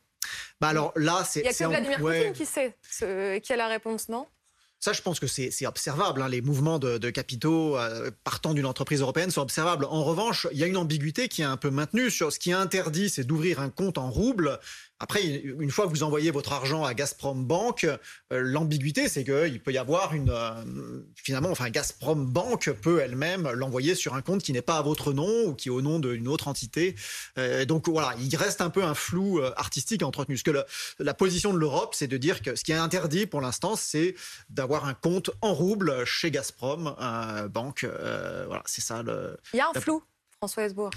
Bah 0.61 0.69
alors 0.69 0.93
là, 0.97 1.23
c'est. 1.25 1.41
Il 1.41 1.43
n'y 1.45 1.49
a 1.49 1.53
que 1.53 1.65
Vladimir 1.65 1.99
Poutine 1.99 2.33
qui 2.33 2.47
sait, 2.47 2.77
qui 3.41 3.53
a 3.53 3.57
la 3.57 3.69
réponse, 3.69 4.09
non? 4.09 4.27
Ça, 4.79 4.93
je 4.93 5.03
pense 5.03 5.19
que 5.19 5.27
c'est 5.27 5.67
observable. 5.67 6.23
Hein. 6.23 6.29
Les 6.29 6.43
mouvements 6.43 6.79
de, 6.79 7.11
capitaux 7.11 7.77
euh, 7.79 8.11
partant 8.25 8.55
d'une 8.55 8.67
entreprise 8.67 9.01
européenne 9.01 9.31
sont 9.31 9.41
observables. 9.41 9.85
En 9.87 10.05
revanche, 10.05 10.47
il 10.53 10.59
y 10.59 10.65
a 10.65 10.67
une 10.67 10.77
ambiguïté 10.77 11.29
qui 11.29 11.43
est 11.43 11.47
un 11.47 11.57
peu 11.57 11.71
maintenue 11.71 12.11
sur 12.11 12.33
ce 12.33 12.39
qui 12.39 12.51
est 12.51 12.55
interdit, 12.55 13.09
c'est 13.09 13.25
d'ouvrir 13.25 13.61
un 13.61 13.71
compte 13.71 13.99
en 13.99 14.11
roubles 14.11 14.59
Après, 14.99 15.23
une 15.27 15.71
fois 15.71 15.85
que 15.85 15.91
vous 15.91 16.03
envoyez 16.03 16.31
votre 16.31 16.55
argent 16.55 16.83
à 16.83 16.95
Gazprom 16.95 17.45
Bank, 17.45 17.85
euh, 17.85 17.99
l'ambiguïté, 18.31 19.09
c'est 19.09 19.25
qu'il 19.25 19.61
peut 19.61 19.73
y 19.73 19.77
avoir 19.77 20.15
une. 20.15 20.31
Euh, 20.31 21.03
finalement, 21.15 21.51
enfin, 21.51 21.69
Gazprom 21.69 22.25
Bank 22.25 22.71
peut 22.81 23.01
elle-même 23.01 23.51
l'envoyer 23.51 23.95
sur 23.95 24.15
un 24.15 24.23
compte 24.23 24.43
qui 24.43 24.53
n'est 24.53 24.63
pas 24.63 24.79
à 24.79 24.83
votre 24.83 25.13
nom 25.13 25.49
ou 25.49 25.55
qui 25.55 25.69
est 25.69 25.71
au 25.71 25.83
nom 25.83 25.99
d'une 25.99 26.29
autre 26.29 26.49
entité. 26.49 26.95
Euh, 27.37 27.67
donc 27.67 27.89
voilà, 27.89 28.15
il 28.19 28.35
reste 28.37 28.63
un 28.63 28.71
peu 28.71 28.85
un 28.85 28.95
flou 28.95 29.43
artistique 29.57 30.03
entretenu. 30.03 30.37
Parce 30.37 30.43
que 30.43 30.65
la 30.99 31.15
position 31.15 31.53
de 31.53 31.59
l'Europe, 31.59 31.95
c'est 31.95 32.09
de 32.09 32.17
dire 32.17 32.41
que 32.41 32.57
ce 32.57 32.65
qui 32.65 32.73
est 32.73 32.77
interdit 32.77 33.27
pour 33.27 33.43
l'instant, 33.43 33.77
c'est 33.77 34.15
d'avoir 34.49 34.87
un 34.87 34.95
compte 34.95 35.31
en 35.43 35.53
rouble 35.53 36.07
chez 36.07 36.31
Gazprom 36.31 36.95
Bank. 37.51 37.85
voilà, 37.85 38.63
c'est 38.65 38.83
ça 38.83 39.03
le. 39.03 39.37
Il 39.53 39.59
y 39.59 39.61
a 39.61 39.69
un 39.75 39.79
flou. 39.79 40.03
François 40.39 40.65
Hesbourg. 40.65 40.91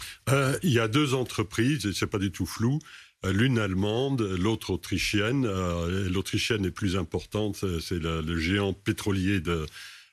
il 0.64 0.72
y 0.72 0.80
a 0.80 0.88
deux 0.88 1.14
entreprises, 1.14 1.86
et 1.86 1.94
c'est 1.94 2.08
pas 2.08 2.18
du 2.18 2.32
tout 2.32 2.46
flou. 2.46 2.80
Euh, 3.26 3.34
l'une 3.34 3.60
allemande, 3.60 4.22
l'autre 4.22 4.72
autrichienne. 4.72 5.46
Euh, 5.46 6.10
l'autrichienne 6.10 6.66
est 6.66 6.72
plus 6.72 6.96
importante, 6.96 7.64
c'est 7.82 8.00
le, 8.00 8.38
géant 8.38 8.74
pétrolier 8.74 9.40
de, 9.40 9.66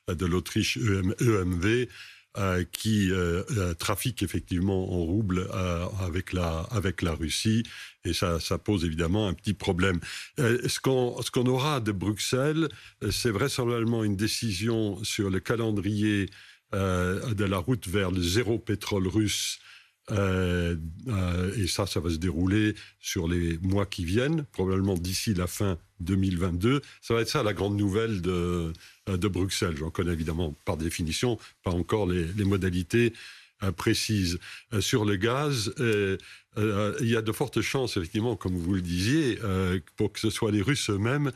de 0.07 0.25
l'Autriche 0.25 0.77
EMV. 0.77 1.65
E 1.65 1.87
qui 2.71 3.09
trafique 3.79 4.21
effectivement 4.21 4.93
en 4.93 4.99
rouble 4.99 5.49
avec, 5.99 6.33
la, 6.33 6.59
avec 6.69 7.01
la 7.01 7.15
Russie. 7.15 7.63
Et 8.05 8.13
ça, 8.13 8.39
ça 8.39 8.59
pose 8.59 8.85
évidemment 8.85 9.27
un 9.27 9.33
petit 9.33 9.55
problème. 9.55 9.99
ce 10.37 10.79
qu'on 10.79 11.19
ce 11.23 11.31
qu'on 11.31 11.47
aura 11.47 11.79
de 11.79 11.91
Bruxelles, 11.91 12.69
c'est 13.09 13.31
vraisemblablement 13.31 14.03
une 14.03 14.15
décision 14.15 15.03
sur 15.03 15.31
le 15.31 15.39
calendrier 15.39 16.29
de 16.73 17.43
la 17.43 17.57
route 17.57 17.87
vers 17.87 18.11
le 18.11 18.21
zéro 18.21 18.59
pétrole 18.59 19.07
russe 19.07 19.57
euh, 20.11 20.75
euh, 21.07 21.53
et 21.57 21.67
ça, 21.67 21.85
ça 21.85 21.99
va 21.99 22.09
se 22.09 22.15
dérouler 22.15 22.75
sur 22.99 23.27
les 23.27 23.57
mois 23.59 23.85
qui 23.85 24.05
viennent, 24.05 24.45
probablement 24.51 24.95
d'ici 24.95 25.33
la 25.33 25.47
fin 25.47 25.77
2022. 25.99 26.81
Ça 27.01 27.13
va 27.13 27.21
être 27.21 27.29
ça 27.29 27.43
la 27.43 27.53
grande 27.53 27.75
nouvelle 27.75 28.21
de, 28.21 28.71
euh, 29.09 29.17
de 29.17 29.27
Bruxelles. 29.27 29.75
J'en 29.77 29.89
connais 29.89 30.13
évidemment 30.13 30.55
par 30.65 30.77
définition 30.77 31.37
pas 31.63 31.71
encore 31.71 32.07
les, 32.07 32.25
modalités 32.45 33.13
précises. 33.75 34.37
sur 34.81 35.03
le 35.03 35.15
gaz, 35.15 35.73
il 35.79 37.07
y 37.09 37.15
a 37.15 37.21
de 37.23 37.31
fortes 37.31 37.61
chances, 37.61 37.97
effectivement, 37.97 38.35
comme 38.35 38.55
vous 38.55 38.75
le 38.75 38.81
disiez, 38.81 39.39
pour 39.95 40.13
que 40.13 40.19
ce 40.19 40.29
soit 40.29 40.51
les 40.51 40.61
Russes 40.61 40.91
eux-mêmes 40.91 41.31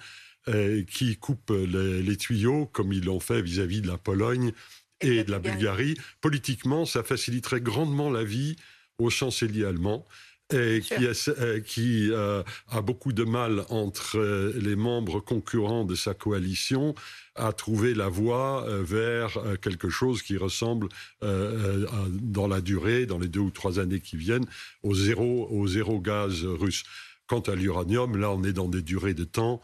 qui 0.87 1.17
coupent 1.17 1.51
les, 1.51 2.17
tuyaux, 2.17 2.67
comme 2.67 2.93
ils 2.93 3.03
l'ont 3.03 3.19
fait 3.19 3.41
vis-à-vis 3.41 3.81
de 3.81 3.87
la 3.87 3.97
Pologne 3.97 4.53
et, 5.01 5.23
de 5.23 5.31
la 5.31 5.39
Bulgarie. 5.39 5.95
Politiquement, 6.21 6.85
ça 6.85 7.03
faciliterait 7.03 7.61
grandement 7.61 8.09
la 8.09 8.23
vie 8.23 8.55
au 8.97 9.09
chancelier 9.09 9.65
allemand. 9.65 10.05
Et 10.53 10.81
qui, 10.81 11.07
a, 11.07 11.59
qui 11.61 12.11
euh, 12.11 12.43
a, 12.67 12.81
beaucoup 12.81 13.13
de 13.13 13.23
mal 13.23 13.63
entre 13.69 14.17
euh, 14.17 14.51
les 14.57 14.75
membres 14.75 15.21
concurrents 15.21 15.85
de 15.85 15.95
sa 15.95 16.13
coalition 16.13 16.93
à 17.35 17.53
trouver 17.53 17.93
la 17.93 18.09
voie 18.09 18.65
euh, 18.67 18.83
vers 18.83 19.37
quelque 19.61 19.87
chose 19.89 20.21
qui 20.21 20.35
ressemble 20.35 20.89
dans 21.21 22.47
la 22.47 22.59
durée, 22.59 23.05
dans 23.05 23.17
les 23.17 23.29
deux 23.29 23.39
ou 23.39 23.51
trois 23.51 23.79
années 23.79 24.01
qui 24.01 24.17
viennent, 24.17 24.45
au 24.83 24.93
zéro, 24.93 25.47
au 25.49 25.67
zéro 25.67 26.01
gaz 26.01 26.43
russe. 26.43 26.83
Quant 27.27 27.39
à 27.39 27.55
l'uranium, 27.55 28.17
là, 28.17 28.31
on 28.31 28.43
est 28.43 28.51
dans 28.51 28.67
des 28.67 28.81
durées 28.81 29.13
de 29.13 29.23
temps 29.23 29.61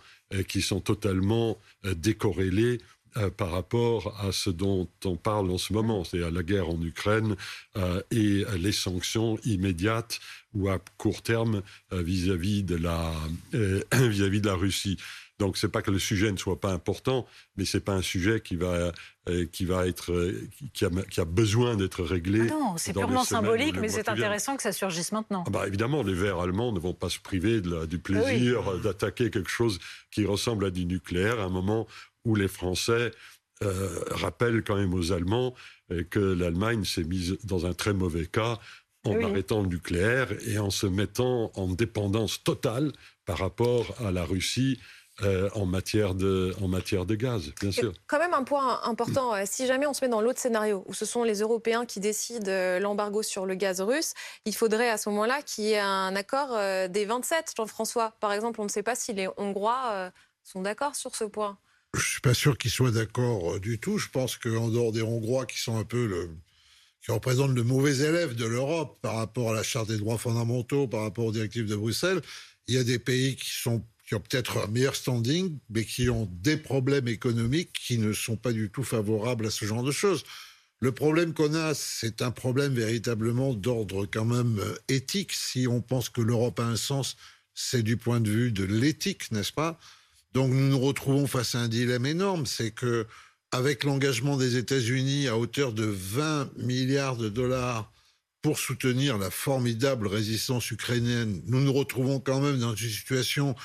qui 0.47 0.61
sont 0.61 0.79
totalement 0.79 1.57
décorrélées 1.83 2.79
euh, 3.17 3.29
par 3.29 3.51
rapport 3.51 4.15
à 4.19 4.31
ce 4.31 4.49
dont 4.49 4.87
on 5.05 5.15
parle 5.15 5.49
en 5.49 5.57
ce 5.57 5.73
moment, 5.73 6.03
c'est-à-dire 6.03 6.31
la 6.31 6.43
guerre 6.43 6.69
en 6.69 6.81
Ukraine 6.81 7.35
euh, 7.75 8.01
et 8.11 8.43
les 8.57 8.71
sanctions 8.71 9.37
immédiates 9.43 10.19
ou 10.53 10.69
à 10.69 10.79
court 10.97 11.21
terme 11.21 11.61
euh, 11.93 12.01
vis-à-vis 12.01 12.63
de 12.63 12.75
la 12.75 13.13
vis-à-vis 13.93 14.41
de 14.41 14.47
la 14.47 14.55
Russie. 14.55 14.97
Donc 15.39 15.57
c'est 15.57 15.69
pas 15.69 15.81
que 15.81 15.91
le 15.91 15.99
sujet 15.99 16.31
ne 16.31 16.37
soit 16.37 16.59
pas 16.59 16.71
important, 16.71 17.27
mais 17.55 17.65
c'est 17.65 17.79
pas 17.79 17.93
un 17.93 18.01
sujet 18.01 18.41
qui 18.41 18.55
va 18.55 18.91
qui 19.51 19.65
va 19.65 19.87
être 19.87 20.33
qui 20.73 20.85
a, 20.85 20.89
qui 21.11 21.19
a 21.19 21.25
besoin 21.25 21.75
d'être 21.75 22.03
réglé. 22.03 22.47
Ah 22.49 22.53
non, 22.53 22.77
c'est 22.77 22.93
purement 22.93 23.23
symbolique, 23.23 23.77
mais 23.77 23.89
c'est 23.89 24.09
intéressant 24.09 24.55
que 24.55 24.63
ça 24.63 24.71
surgisse 24.71 25.11
maintenant. 25.11 25.43
Ah 25.45 25.49
bah, 25.51 25.67
évidemment, 25.67 26.01
les 26.01 26.13
Verts 26.13 26.39
allemands 26.39 26.71
ne 26.71 26.79
vont 26.79 26.93
pas 26.93 27.09
se 27.09 27.19
priver 27.19 27.61
de 27.61 27.85
du 27.85 27.99
plaisir 27.99 28.79
d'attaquer 28.79 29.29
quelque 29.29 29.49
chose 29.49 29.79
qui 30.11 30.25
ressemble 30.25 30.65
à 30.65 30.71
du 30.71 30.85
nucléaire 30.85 31.39
à 31.39 31.43
un 31.43 31.49
moment 31.49 31.87
où 32.27 32.35
les 32.35 32.47
Français 32.47 33.11
euh, 33.63 34.03
rappellent 34.11 34.63
quand 34.63 34.75
même 34.75 34.93
aux 34.93 35.11
Allemands 35.11 35.55
euh, 35.91 36.03
que 36.03 36.19
l'Allemagne 36.19 36.83
s'est 36.83 37.03
mise 37.03 37.39
dans 37.43 37.65
un 37.65 37.73
très 37.73 37.93
mauvais 37.93 38.27
cas 38.27 38.59
en 39.03 39.19
arrêtant 39.23 39.61
le 39.61 39.67
nucléaire 39.67 40.27
et 40.45 40.59
en 40.59 40.69
se 40.69 40.85
mettant 40.85 41.51
en 41.55 41.67
dépendance 41.67 42.43
totale 42.43 42.91
par 43.25 43.37
rapport 43.37 43.95
à 44.05 44.11
la 44.11 44.25
Russie 44.25 44.79
euh, 45.23 45.49
en, 45.55 45.65
matière 45.65 46.13
de, 46.13 46.53
en 46.61 46.67
matière 46.67 47.05
de 47.05 47.15
gaz, 47.15 47.53
bien 47.59 47.71
sûr. 47.71 47.93
quand 48.05 48.19
même 48.19 48.33
un 48.33 48.43
point 48.43 48.83
important, 48.83 49.33
si 49.45 49.65
jamais 49.65 49.87
on 49.87 49.93
se 49.93 50.05
met 50.05 50.09
dans 50.09 50.21
l'autre 50.21 50.39
scénario, 50.39 50.83
où 50.87 50.93
ce 50.93 51.05
sont 51.05 51.23
les 51.23 51.39
Européens 51.39 51.85
qui 51.85 51.99
décident 51.99 52.51
l'embargo 52.79 53.23
sur 53.23 53.45
le 53.45 53.55
gaz 53.55 53.81
russe, 53.81 54.13
il 54.45 54.53
faudrait 54.53 54.89
à 54.89 54.97
ce 54.97 55.09
moment-là 55.09 55.41
qu'il 55.41 55.63
y 55.63 55.71
ait 55.71 55.79
un 55.79 56.15
accord 56.15 56.49
des 56.89 57.05
27, 57.05 57.53
Jean-François. 57.57 58.13
Par 58.19 58.33
exemple, 58.33 58.61
on 58.61 58.65
ne 58.65 58.69
sait 58.69 58.83
pas 58.83 58.93
si 58.93 59.13
les 59.13 59.27
Hongrois 59.37 60.11
sont 60.43 60.61
d'accord 60.61 60.95
sur 60.95 61.15
ce 61.15 61.23
point. 61.23 61.57
Je 61.95 62.01
suis 62.01 62.21
pas 62.21 62.33
sûr 62.33 62.57
qu'ils 62.57 62.71
soient 62.71 62.91
d'accord 62.91 63.55
euh, 63.55 63.59
du 63.59 63.79
tout. 63.79 63.97
Je 63.97 64.09
pense 64.09 64.37
qu'en 64.37 64.69
dehors 64.69 64.91
des 64.91 65.01
Hongrois 65.01 65.45
qui 65.45 65.59
sont 65.59 65.77
un 65.77 65.83
peu 65.83 66.05
le, 66.05 66.29
qui 67.01 67.11
représentent 67.11 67.55
le 67.55 67.63
mauvais 67.63 67.97
élève 67.99 68.35
de 68.35 68.45
l'Europe 68.45 68.99
par 69.01 69.15
rapport 69.15 69.51
à 69.51 69.53
la 69.53 69.63
Charte 69.63 69.87
des 69.87 69.97
droits 69.97 70.17
fondamentaux, 70.17 70.87
par 70.87 71.01
rapport 71.01 71.25
aux 71.25 71.31
directives 71.31 71.67
de 71.67 71.75
Bruxelles, 71.75 72.21
il 72.67 72.75
y 72.75 72.77
a 72.77 72.83
des 72.83 72.99
pays 72.99 73.35
qui 73.37 73.67
ont 73.67 73.83
peut-être 74.09 74.57
un 74.57 74.67
meilleur 74.67 74.95
standing, 74.95 75.57
mais 75.69 75.85
qui 75.85 76.09
ont 76.09 76.29
des 76.41 76.57
problèmes 76.57 77.07
économiques 77.07 77.71
qui 77.73 77.97
ne 77.97 78.11
sont 78.13 78.35
pas 78.35 78.51
du 78.51 78.69
tout 78.69 78.83
favorables 78.83 79.45
à 79.45 79.51
ce 79.51 79.65
genre 79.65 79.83
de 79.83 79.91
choses. 79.91 80.23
Le 80.79 80.91
problème 80.91 81.33
qu'on 81.33 81.55
a, 81.55 81.73
c'est 81.73 82.21
un 82.21 82.31
problème 82.31 82.73
véritablement 82.73 83.53
d'ordre 83.53 84.05
quand 84.05 84.25
même 84.25 84.59
euh, 84.59 84.75
éthique. 84.89 85.31
Si 85.31 85.67
on 85.67 85.81
pense 85.81 86.09
que 86.09 86.21
l'Europe 86.21 86.59
a 86.59 86.65
un 86.65 86.75
sens, 86.75 87.15
c'est 87.55 87.81
du 87.81 87.97
point 87.97 88.19
de 88.19 88.29
vue 88.29 88.51
de 88.51 88.63
l'éthique, 88.63 89.31
n'est-ce 89.31 89.53
pas? 89.53 89.79
Donc 90.37 90.51
nous 90.51 90.69
nous 90.69 90.79
retrouvons 90.79 91.25
face 91.25 91.55
à 91.55 91.61
un 91.61 91.67
dilemme 91.67 92.05
énorme, 92.05 92.45
c'est 92.45 92.69
que 92.69 93.07
avec 93.51 93.83
l'engagement 93.83 94.37
des 94.37 94.55
États-Unis 94.55 95.27
à 95.27 95.35
hauteur 95.35 95.73
de 95.73 95.85
20 95.85 96.55
milliards 96.57 97.17
de 97.17 97.27
dollars 97.27 97.91
pour 98.43 98.59
soutenir 98.59 99.17
la 99.17 99.31
formidable 99.31 100.05
résistance 100.05 100.69
ukrainienne, 100.69 101.41
nous 101.47 101.59
nous 101.59 101.73
retrouvons 101.73 102.19
quand 102.19 102.39
même 102.39 102.59
dans 102.59 102.75
une 102.75 102.87
situation, 102.87 103.55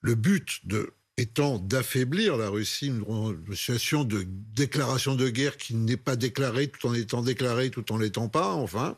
le 0.00 0.14
but 0.14 0.62
étant 1.18 1.58
d'affaiblir 1.58 2.38
la 2.38 2.48
Russie, 2.48 2.86
une 2.86 3.36
situation 3.54 4.04
de 4.04 4.24
déclaration 4.26 5.14
de 5.16 5.28
guerre 5.28 5.58
qui 5.58 5.74
n'est 5.74 5.98
pas 5.98 6.16
déclarée 6.16 6.68
tout 6.68 6.88
en 6.88 6.94
étant 6.94 7.20
déclarée, 7.20 7.68
tout 7.68 7.92
en 7.92 7.98
l'étant 7.98 8.30
pas, 8.30 8.54
enfin. 8.54 8.96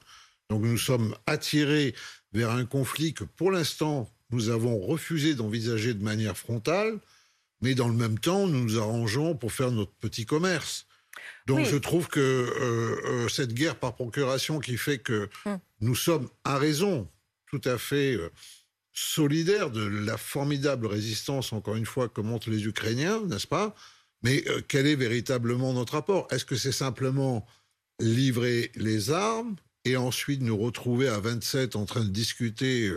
Donc 0.51 0.63
nous 0.63 0.79
sommes 0.79 1.17
attirés 1.27 1.97
vers 2.33 2.53
un 2.53 2.65
conflit 2.65 3.13
que 3.13 3.25
pour 3.25 3.51
l'instant 3.51 4.09
nous 4.31 4.49
avons 4.49 4.79
refusé 4.79 5.35
d'envisager 5.35 5.95
de 5.95 6.03
manière 6.03 6.37
frontale, 6.37 6.99
mais 7.61 7.75
dans 7.75 7.89
le 7.89 7.95
même 7.95 8.19
temps, 8.19 8.47
nous 8.47 8.65
nous 8.65 8.79
arrangeons 8.79 9.35
pour 9.35 9.53
faire 9.53 9.71
notre 9.71 9.93
petit 9.93 10.27
commerce. 10.27 10.87
Donc 11.47 11.65
je 11.65 11.77
trouve 11.77 12.09
que 12.09 12.21
euh, 12.21 13.25
euh, 13.25 13.29
cette 13.29 13.55
guerre 13.55 13.77
par 13.77 13.95
procuration 13.95 14.59
qui 14.59 14.77
fait 14.77 14.99
que 14.99 15.29
hum. 15.45 15.59
nous 15.81 15.95
sommes, 15.95 16.29
à 16.45 16.59
raison, 16.59 17.09
tout 17.47 17.61
à 17.65 17.79
fait 17.79 18.15
euh, 18.15 18.31
solidaires 18.93 19.71
de 19.71 19.87
la 19.87 20.17
formidable 20.17 20.87
résistance, 20.87 21.53
encore 21.53 21.77
une 21.77 21.87
fois, 21.87 22.09
que 22.09 22.21
montrent 22.21 22.51
les 22.51 22.67
Ukrainiens, 22.67 23.23
n'est-ce 23.27 23.47
pas? 23.47 23.75
Mais 24.23 24.43
quel 24.67 24.87
est 24.87 24.97
véritablement 24.97 25.73
notre 25.75 25.93
rapport? 25.93 26.27
Est-ce 26.31 26.47
que 26.47 26.57
c'est 26.57 26.73
simplement 26.73 27.47
livrer 28.01 28.73
les 28.75 29.11
armes 29.11 29.57
et 29.85 29.97
ensuite 29.97 30.41
nous 30.41 30.57
retrouver 30.57 31.07
à 31.07 31.21
27 31.21 31.77
en 31.77 31.85
train 31.85 32.03
de 32.03 32.09
discuter 32.09 32.91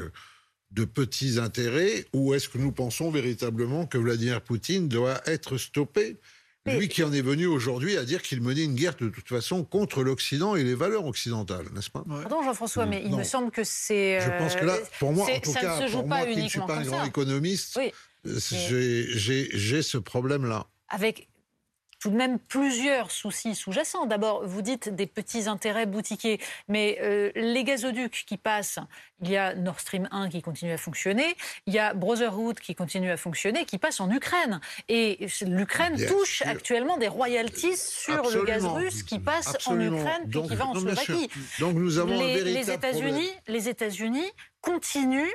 de 0.71 0.85
petits 0.85 1.39
intérêts 1.39 2.05
ou 2.13 2.33
est-ce 2.33 2.49
que 2.49 2.57
nous 2.57 2.71
pensons 2.71 3.09
véritablement 3.09 3.85
que 3.85 3.97
Vladimir 3.97 4.41
Poutine 4.41 4.87
doit 4.87 5.21
être 5.25 5.57
stoppé? 5.57 6.17
Lui 6.65 6.87
qui 6.87 7.01
en 7.03 7.11
est 7.11 7.21
venu 7.21 7.47
aujourd'hui 7.47 7.97
à 7.97 8.05
dire 8.05 8.21
qu'il 8.21 8.41
menait 8.41 8.65
une 8.65 8.75
guerre 8.75 8.95
de 8.95 9.09
toute 9.09 9.27
façon 9.27 9.63
contre 9.63 10.03
l'Occident 10.03 10.55
et 10.55 10.63
les 10.63 10.75
valeurs 10.75 11.05
occidentales, 11.05 11.65
n'est-ce 11.73 11.89
pas? 11.89 12.03
Pardon 12.07 12.43
Jean-François, 12.43 12.85
mais 12.85 13.01
il 13.03 13.15
me 13.15 13.23
semble 13.23 13.49
que 13.49 13.63
c'est... 13.63 14.19
Je 14.21 14.29
pense 14.37 14.55
que 14.55 14.65
là, 14.65 14.77
pour 14.99 15.11
moi, 15.11 15.25
en 15.25 15.39
tout 15.39 15.53
cas, 15.53 15.87
pour 15.89 16.05
moi 16.05 16.25
qui 16.27 16.43
ne 16.43 16.47
suis 16.47 16.59
pas 16.59 16.75
un 16.75 16.83
grand 16.83 17.05
économiste, 17.05 17.79
j'ai 18.23 19.81
ce 19.81 19.97
problème-là. 19.97 20.67
Avec 20.89 21.27
tout 21.99 22.09
de 22.09 22.15
même 22.15 22.39
plusieurs 22.39 23.11
soucis 23.11 23.55
sous-jacents. 23.55 24.05
D'abord, 24.05 24.45
vous 24.45 24.61
dites 24.61 24.89
des 24.89 25.05
petits 25.05 25.47
intérêts 25.47 25.85
boutiquiers, 25.85 26.39
mais 26.67 26.97
euh, 27.01 27.31
les 27.35 27.63
gazoducs 27.63 28.25
qui 28.25 28.37
passent, 28.37 28.79
il 29.21 29.29
y 29.29 29.37
a 29.37 29.53
Nord 29.53 29.79
Stream 29.79 30.07
1 30.11 30.29
qui 30.29 30.41
continue 30.41 30.71
à 30.71 30.77
fonctionner, 30.77 31.35
il 31.65 31.73
y 31.73 31.79
a 31.79 31.93
Brotherhood 31.93 32.59
qui 32.59 32.73
continue 32.73 33.11
à 33.11 33.17
fonctionner, 33.17 33.65
qui 33.65 33.77
passe 33.77 33.99
en 33.99 34.09
Ukraine. 34.09 34.61
Et 34.87 35.27
l'Ukraine 35.45 35.97
touche 36.07 36.41
actuellement 36.43 36.97
des 36.97 37.09
royalties 37.09 37.77
sur 37.77 38.29
le 38.29 38.43
gaz 38.45 38.65
russe 38.65 39.03
qui 39.03 39.19
passe 39.19 39.55
en 39.67 39.79
Ukraine 39.79 40.29
puis 40.29 40.41
qui 40.43 40.55
va 40.55 40.67
en 40.67 40.75
Slovaquie. 40.75 41.29
Donc 41.59 41.75
nous 41.75 41.97
avons 41.97 42.17
les, 42.17 42.43
les 42.43 42.71
États-Unis, 42.71 43.29
les 43.47 43.67
États-Unis 43.67 44.31
continuent 44.61 45.31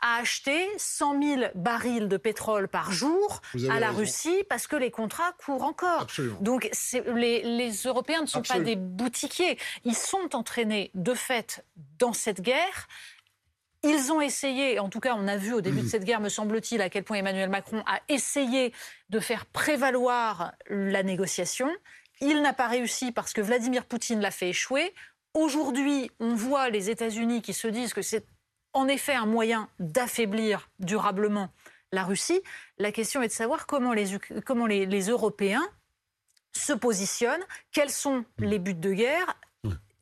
à 0.00 0.16
acheter 0.16 0.66
100 0.76 1.22
000 1.22 1.42
barils 1.54 2.08
de 2.08 2.16
pétrole 2.16 2.68
par 2.68 2.92
jour 2.92 3.40
à 3.70 3.80
la 3.80 3.90
Russie 3.90 4.44
parce 4.48 4.66
que 4.66 4.76
les 4.76 4.90
contrats 4.90 5.32
courent 5.44 5.64
encore. 5.64 6.06
Donc 6.40 6.70
les, 7.14 7.42
les, 7.42 7.72
Européens 7.84 8.22
ne 8.22 8.26
sont 8.26 8.42
pas 8.42 8.60
des 8.60 8.76
boutiquiers. 8.76 9.58
Ils 9.84 9.96
sont 9.96 10.34
entraînés 10.34 10.90
de 10.94 11.14
fait 11.14 11.64
dans 11.98 12.12
cette 12.12 12.40
guerre. 12.40 12.88
Ils 13.84 14.10
ont 14.10 14.20
essayé, 14.20 14.80
en 14.80 14.88
tout 14.88 15.00
cas 15.00 15.14
on 15.16 15.28
a 15.28 15.36
vu 15.36 15.52
au 15.52 15.60
début 15.60 15.82
de 15.82 15.88
cette 15.88 16.04
guerre, 16.04 16.20
me 16.20 16.28
semble-t-il, 16.28 16.82
à 16.82 16.90
quel 16.90 17.04
point 17.04 17.18
Emmanuel 17.18 17.48
Macron 17.48 17.82
a 17.86 18.00
essayé 18.08 18.72
de 19.08 19.20
faire 19.20 19.46
prévaloir 19.46 20.52
la 20.68 21.04
négociation. 21.04 21.70
Il 22.20 22.42
n'a 22.42 22.52
pas 22.52 22.66
réussi 22.66 23.12
parce 23.12 23.32
que 23.32 23.40
Vladimir 23.40 23.84
Poutine 23.84 24.20
l'a 24.20 24.32
fait 24.32 24.48
échouer. 24.48 24.92
Aujourd'hui, 25.34 26.10
on 26.18 26.34
voit 26.34 26.70
les 26.70 26.90
États-Unis 26.90 27.42
qui 27.42 27.52
se 27.52 27.68
disent 27.68 27.94
que 27.94 28.02
c'est 28.02 28.26
en 28.72 28.88
effet 28.88 29.14
un 29.14 29.26
moyen 29.26 29.68
d'affaiblir 29.78 30.70
durablement 30.78 31.50
la 31.92 32.04
Russie. 32.04 32.40
La 32.78 32.92
question 32.92 33.22
est 33.22 33.28
de 33.28 33.32
savoir 33.32 33.66
comment 33.66 33.92
les, 33.92 34.18
comment 34.44 34.66
les, 34.66 35.00
Européens 35.08 35.66
se 36.52 36.72
positionnent, 36.72 37.44
quels 37.72 37.90
sont 37.90 38.24
les 38.38 38.58
buts 38.58 38.74
de 38.74 38.92
guerre, 38.92 39.38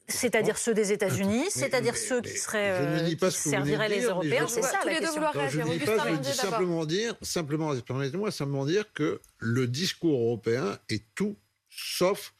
c'est-à-dire 0.08 0.56
ceux 0.56 0.74
des 0.74 0.92
États-Unis, 0.92 1.46
c'est-à-dire 1.50 1.96
ceux 1.96 2.22
qui 2.22 2.36
seraient 2.36 2.70
euh, 2.70 3.30
serviraient 3.30 3.88
les 3.88 4.02
Européens. 4.02 4.46
C'est 4.48 4.62
ça 4.62 4.80
la 4.84 4.94
question. 4.94 5.22
je 5.48 5.60
ne 5.60 5.78
dis 5.78 5.84
pas, 5.84 6.08
je 6.10 6.16
dis 6.16 6.32
simplement 6.32 6.84
dire, 6.86 7.16
simplement, 7.22 7.74
permettez-moi 7.74 8.30
simplement 8.30 8.64
dire 8.64 8.92
que 8.92 9.20
le 9.38 9.66
discours 9.66 10.20
européen 10.20 10.78
est 10.88 11.04
tout 11.14 11.36
sauf 11.68 12.34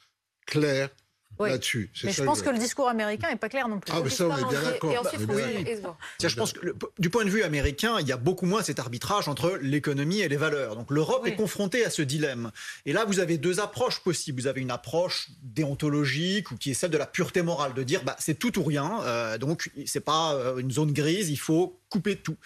clair 0.47 0.91
là-dessus. 1.39 1.91
Mais 2.05 2.13
je 2.13 2.23
pense 2.23 2.43
que, 2.43 2.51
le 2.51 2.59
discours 2.59 2.89
américain 2.89 3.29
n'est 3.31 3.37
pas 3.37 3.49
clair 3.49 3.69
non 3.69 3.81
plus. 3.81 3.93
Ah, 3.95 4.01
mais 4.03 4.11
ça, 4.11 4.29
on 4.29 4.37
est 4.37 4.51
bien 4.51 4.63
d'accord. 4.63 5.99
Je 6.21 6.35
pense 6.35 6.53
que 6.53 6.75
du 6.99 7.11
point 7.11 7.25
de 7.25 7.31
vue 7.31 7.43
américain, 7.43 7.97
il 8.01 8.09
y 8.09 8.13
a 8.13 8.17
beaucoup 8.17 8.47
moins 8.47 8.63
cet 8.63 8.79
arbitrage 8.79 9.29
entre 9.29 9.59
l'économie 9.61 10.21
et 10.21 10.29
les 10.29 10.37
valeurs. 10.37 10.77
Donc 10.77 10.91
l'Europe 10.91 11.27
est 11.27 11.37
confrontée 11.37 11.85
à 11.85 11.91
ce 11.91 12.03
dilemme. 12.03 12.51
Et 12.85 12.93
là, 12.93 13.05
vous 13.05 13.21
avez 13.21 13.39
deux 13.39 13.61
approches 13.61 14.01
possibles. 14.01 14.41
Vous 14.41 14.47
avez 14.47 14.61
une 14.61 14.71
approche 14.71 15.29
déontologique 15.43 16.51
ou 16.51 16.57
qui 16.57 16.71
est 16.71 16.75
celle 16.75 16.91
de 16.91 16.99
la 16.99 17.07
pureté 17.07 17.43
morale, 17.43 17.75
de 17.75 17.83
dire 17.83 18.03
bah, 18.05 18.17
c'est 18.19 18.39
tout 18.39 18.59
ou 18.59 18.63
rien. 18.63 19.01
Euh, 19.03 19.39
donc 19.39 19.71
c'est 19.87 20.01
pas 20.01 20.35
euh, 20.35 20.59
une 20.59 20.71
zone 20.71 20.93
grise, 20.93 21.31
il 21.31 21.39
faut 21.39 21.79
couper 21.89 22.17
tout. 22.17 22.37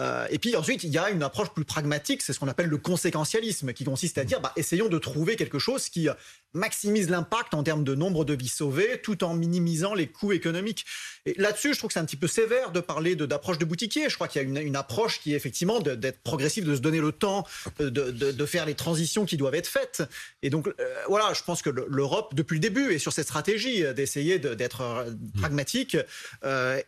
Euh, 0.00 0.26
et 0.30 0.38
puis 0.38 0.56
ensuite, 0.56 0.82
il 0.84 0.90
y 0.90 0.98
a 0.98 1.10
une 1.10 1.22
approche 1.22 1.50
plus 1.50 1.64
pragmatique, 1.64 2.22
c'est 2.22 2.32
ce 2.32 2.40
qu'on 2.40 2.48
appelle 2.48 2.68
le 2.68 2.78
conséquentialisme, 2.78 3.72
qui 3.72 3.84
consiste 3.84 4.16
à 4.16 4.24
dire, 4.24 4.40
bah, 4.40 4.52
essayons 4.56 4.88
de 4.88 4.98
trouver 4.98 5.36
quelque 5.36 5.58
chose 5.58 5.88
qui 5.88 6.08
maximise 6.52 7.10
l'impact 7.10 7.54
en 7.54 7.62
termes 7.62 7.84
de 7.84 7.94
nombre 7.94 8.24
de 8.24 8.34
vies 8.34 8.48
sauvées, 8.48 9.00
tout 9.02 9.24
en 9.24 9.34
minimisant 9.34 9.94
les 9.94 10.06
coûts 10.06 10.32
économiques. 10.32 10.84
Et 11.26 11.34
là-dessus, 11.36 11.74
je 11.74 11.78
trouve 11.78 11.88
que 11.88 11.94
c'est 11.94 12.00
un 12.00 12.04
petit 12.04 12.16
peu 12.16 12.26
sévère 12.26 12.72
de 12.72 12.80
parler 12.80 13.14
d'approche 13.16 13.58
de, 13.58 13.64
boutiquier. 13.64 14.08
Je 14.08 14.14
crois 14.14 14.28
qu'il 14.28 14.42
y 14.42 14.58
a 14.58 14.60
une, 14.60 14.76
approche 14.76 15.20
qui 15.20 15.32
est 15.32 15.36
effectivement 15.36 15.80
d'être 15.80 16.20
progressive, 16.22 16.64
de 16.64 16.74
se 16.74 16.80
donner 16.80 17.00
le 17.00 17.12
temps 17.12 17.46
de, 17.78 17.88
de, 17.88 18.46
faire 18.46 18.66
les 18.66 18.74
transitions 18.74 19.24
qui 19.24 19.36
doivent 19.36 19.54
être 19.54 19.66
faites. 19.66 20.02
Et 20.42 20.50
donc, 20.50 20.66
euh, 20.68 20.72
voilà, 21.08 21.32
je 21.34 21.42
pense 21.42 21.62
que 21.62 21.70
l'Europe, 21.70 22.34
depuis 22.34 22.54
le 22.54 22.60
début, 22.60 22.92
est 22.92 22.98
sur 22.98 23.12
cette 23.12 23.26
stratégie 23.26 23.82
d'essayer 23.94 24.38
d'être 24.38 24.80
euh, 24.80 25.10
pragmatique 25.38 25.96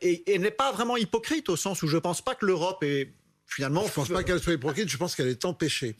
et, 0.01 0.33
et 0.33 0.39
n'est 0.39 0.51
pas 0.51 0.73
vraiment 0.73 0.97
hypocrite 0.97 1.49
au 1.49 1.57
sens 1.57 1.83
où 1.83 1.87
je 1.87 1.97
ne 1.97 2.01
pense 2.01 2.23
pas 2.23 2.35
que 2.35 2.47
l'Europe 2.47 2.83
est 2.83 3.13
finalement. 3.55 3.83
Je 3.83 3.89
ne 3.89 3.93
pense 3.93 4.09
pas 4.09 4.23
qu'elle 4.23 4.41
soit 4.41 4.55
hypocrite, 4.55 4.89
je 4.89 4.97
pense 4.97 5.15
qu'elle 5.15 5.29
est 5.29 5.45
empêchée. 5.45 5.97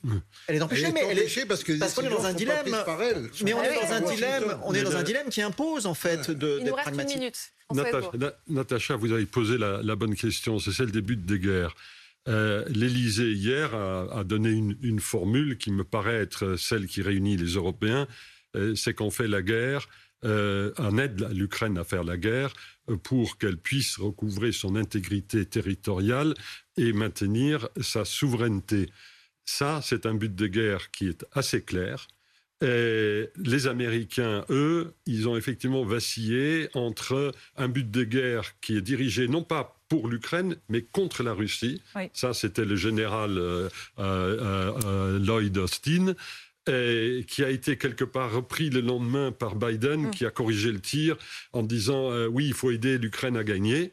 Elle 0.47 0.57
est 0.57 0.63
empêchée, 0.63 0.93
mais 0.93 1.03
elle 1.09 1.19
est 1.19 1.47
parce 1.47 1.65
que 1.65 1.79
parce 1.79 1.95
qu'on 1.95 2.03
est 2.03 2.11
dans 2.11 2.25
un 2.25 2.33
dilemme. 2.33 2.65
Mais 3.45 3.55
on 3.55 3.63
est 3.63 3.75
dans 3.75 3.93
un 3.93 4.01
dilemme, 4.01 4.59
on 4.65 4.75
est 4.75 4.83
dans 4.83 4.97
un 4.97 5.03
dilemme 5.03 5.29
qui 5.29 5.43
impose 5.43 5.87
en 5.87 5.95
fait 5.95 6.31
de 6.31 6.59
Il 6.61 6.67
nous 6.67 6.75
reste 6.75 6.91
une 6.91 7.05
minute. 7.05 7.53
Natacha, 8.49 8.97
vous 8.97 9.13
avez 9.13 9.27
posé 9.27 9.59
la, 9.59 9.97
bonne 9.97 10.17
question, 10.17 10.59
c'est 10.59 10.73
celle 10.73 10.91
des 10.91 11.03
buts 11.03 11.17
des 11.17 11.39
guerres. 11.39 11.75
Euh, 12.29 12.65
L'Élysée 12.69 13.33
hier 13.33 13.75
a, 13.75 14.23
donné 14.25 14.51
une, 14.51 15.01
formule 15.01 15.59
qui 15.59 15.73
me 15.73 15.85
paraît 15.85 16.21
être 16.21 16.57
celle 16.57 16.87
qui 16.87 17.03
réunit 17.03 17.37
les 17.37 17.55
Européens. 17.55 18.07
Euh, 18.55 18.75
c'est 18.75 18.95
qu'on 18.95 19.11
fait 19.11 19.29
la 19.29 19.43
guerre 19.43 19.89
euh, 20.25 20.73
en 20.79 20.99
aide 20.99 21.27
l'Ukraine 21.33 21.79
à 21.79 21.85
faire 21.85 22.05
la 22.05 22.17
guerre 22.17 22.53
euh, 22.89 22.97
pour 22.97 23.39
qu'elle 23.39 23.57
puisse 23.57 23.97
recouvrer 23.97 24.53
son 24.53 24.77
intégrité 24.77 25.45
territoriale 25.47 26.35
et 26.77 26.93
maintenir 26.93 27.69
sa 27.81 28.05
souveraineté. 28.05 28.91
Ça, 29.45 29.81
c'est 29.83 30.07
un 30.07 30.15
but 30.15 30.35
de 30.35 30.47
guerre 30.47 30.91
qui 30.91 31.09
est 31.09 31.25
assez 31.33 31.63
clair. 31.63 32.09
Et 32.63 33.29
les 33.37 33.67
Américains, 33.67 34.45
eux, 34.49 34.95
ils 35.07 35.29
ont 35.29 35.37
effectivement 35.37 35.85
vacillé 35.85 36.69
entre 36.75 37.33
un 37.57 37.69
but 37.69 37.91
de 37.91 38.05
guerre 38.05 38.55
qui 38.61 38.77
est 38.77 38.83
dirigé 38.83 39.27
non 39.27 39.43
pas 39.43 39.77
pour 39.89 40.09
l'Ukraine, 40.09 40.57
mais 40.69 40.83
contre 40.83 41.25
la 41.25 41.35
Russie. 41.35 41.83
Ça, 42.13 42.33
c'était 42.35 42.65
le 42.65 42.77
général 42.77 43.37
euh, 43.37 43.69
euh, 43.99 45.19
Lloyd 45.19 45.59
Austin 45.59 46.15
et 46.69 47.25
qui 47.27 47.43
a 47.43 47.51
été 47.51 47.77
quelque 47.77 48.05
part 48.05 48.33
repris 48.33 48.71
le 48.71 48.81
lendemain 48.81 49.33
par 49.33 49.57
Biden, 49.57 50.07
mm. 50.07 50.11
qui 50.11 50.25
a 50.25 50.31
corrigé 50.31 50.71
le 50.71 50.81
tir 50.81 51.17
en 51.53 51.63
disant 51.63 52.13
euh, 52.13 52.27
oui, 52.27 52.47
il 52.47 52.55
faut 52.55 52.71
aider 52.71 52.97
l'Ukraine 52.99 53.37
à 53.37 53.45
gagner. 53.45 53.93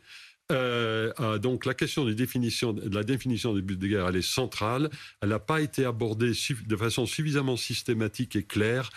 Euh, 0.51 1.13
euh, 1.19 1.37
donc 1.37 1.65
la 1.65 1.73
question 1.73 2.05
de, 2.05 2.13
de 2.13 2.95
la 2.95 3.03
définition 3.03 3.53
des 3.53 3.61
buts 3.61 3.77
de 3.77 3.87
guerre, 3.87 4.07
elle 4.07 4.15
est 4.15 4.21
centrale. 4.21 4.89
Elle 5.21 5.29
n'a 5.29 5.39
pas 5.39 5.61
été 5.61 5.85
abordée 5.85 6.31
de 6.31 6.75
façon 6.75 7.05
suffisamment 7.05 7.57
systématique 7.57 8.35
et 8.35 8.43
claire 8.43 8.89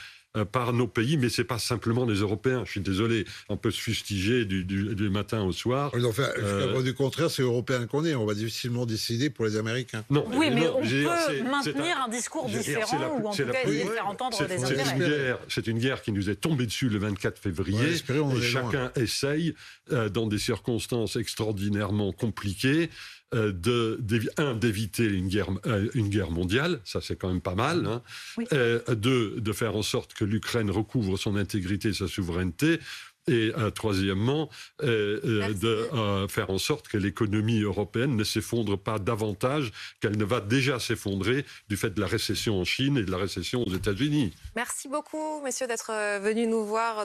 par 0.51 0.73
nos 0.73 0.87
pays, 0.87 1.19
mais 1.19 1.29
c'est 1.29 1.45
pas 1.45 1.59
simplement 1.59 2.07
les 2.07 2.17
Européens. 2.17 2.63
Je 2.65 2.71
suis 2.73 2.81
désolé, 2.81 3.27
on 3.49 3.57
peut 3.57 3.71
se 3.71 3.81
fustiger 3.81 4.45
du, 4.45 4.65
du, 4.65 5.11
matin 5.11 5.43
au 5.43 5.53
soir. 5.53 5.91
Oui, 5.95 6.05
enfin, 6.05 6.29
euh... 6.39 6.83
du 6.83 6.95
contraire, 6.95 7.31
c'est 7.31 7.43
européen 7.43 7.87
qu'on 7.87 8.05
est. 8.05 8.15
On 8.15 8.25
va 8.25 8.35
difficilement 8.35 8.87
décider 8.87 9.29
pour 9.29 9.45
les 9.45 9.57
Américains. 9.57 10.05
Non, 10.11 10.25
oui, 10.33 10.51
mais, 10.51 10.69
on 10.69 10.81
peut 10.81 11.51
maintenir 11.51 11.99
un, 12.07 12.09
discours 12.09 12.49
différent 12.49 13.21
ou 13.21 13.27
en 13.29 13.33
tout 13.33 13.45
cas 13.45 13.53
faire 13.53 14.07
entendre 14.07 14.47
des 14.47 14.65
intérêts. 14.65 15.37
C'est 15.49 15.67
une 15.67 15.79
guerre 15.79 16.03
qui 16.03 16.13
nous 16.13 16.31
est 16.31 16.37
tombée 16.37 16.67
dessus 16.67 16.89
le 16.89 16.99
24 16.99 17.39
février. 17.39 17.95
et 17.95 18.41
chacun 18.41 18.91
essaye, 18.97 19.55
euh, 19.93 20.09
dans 20.09 20.27
des 20.27 20.39
circonstances 20.39 21.17
extraordinairement 21.17 22.13
compliquées, 22.13 22.91
euh, 22.91 23.22
de, 23.33 23.99
un, 24.37 24.55
d'éviter 24.55 25.05
une 25.05 25.29
guerre, 25.29 25.49
euh, 25.67 25.89
une 25.95 26.09
guerre 26.09 26.31
mondiale, 26.31 26.81
ça 26.85 27.01
c'est 27.01 27.17
quand 27.17 27.29
même 27.29 27.41
pas 27.41 27.55
mal. 27.55 27.87
Hein. 27.87 28.03
Euh, 28.53 28.81
deux, 28.95 29.41
de 29.41 29.53
faire 29.53 29.77
en 29.77 29.83
sorte 29.83 30.15
que 30.15 30.25
l'Ukraine 30.25 30.71
recouvre 30.71 31.17
son 31.17 31.37
intégrité 31.37 31.89
et 31.89 31.95
sa 31.95 32.09
souveraineté. 32.09 32.79
Et 33.29 33.53
troisièmement, 33.77 34.51
de 34.81 36.27
faire 36.29 36.51
en 36.51 36.59
sorte 36.59 36.89
que 36.89 36.97
l'économie 36.97 37.61
européenne 37.61 38.17
ne 38.17 38.25
s'effondre 38.25 38.77
pas 38.77 38.99
davantage 38.99 39.71
qu'elle 40.01 40.19
ne 40.19 40.25
va 40.25 40.41
déjà 40.41 40.81
s'effondrer 40.81 41.45
du 41.69 41.77
fait 41.77 41.91
de 41.91 42.01
la 42.01 42.09
récession 42.09 42.59
en 42.59 42.65
Chine 42.65 42.97
et 42.97 43.05
de 43.05 43.13
la 43.13 43.19
récession 43.19 43.63
aux 43.63 43.73
États-Unis. 43.73 44.35
Merci 44.57 44.89
beaucoup, 44.89 45.41
messieurs, 45.45 45.69
d'être 45.69 45.93
venus 46.21 46.49
nous 46.49 46.65
voir. 46.65 46.97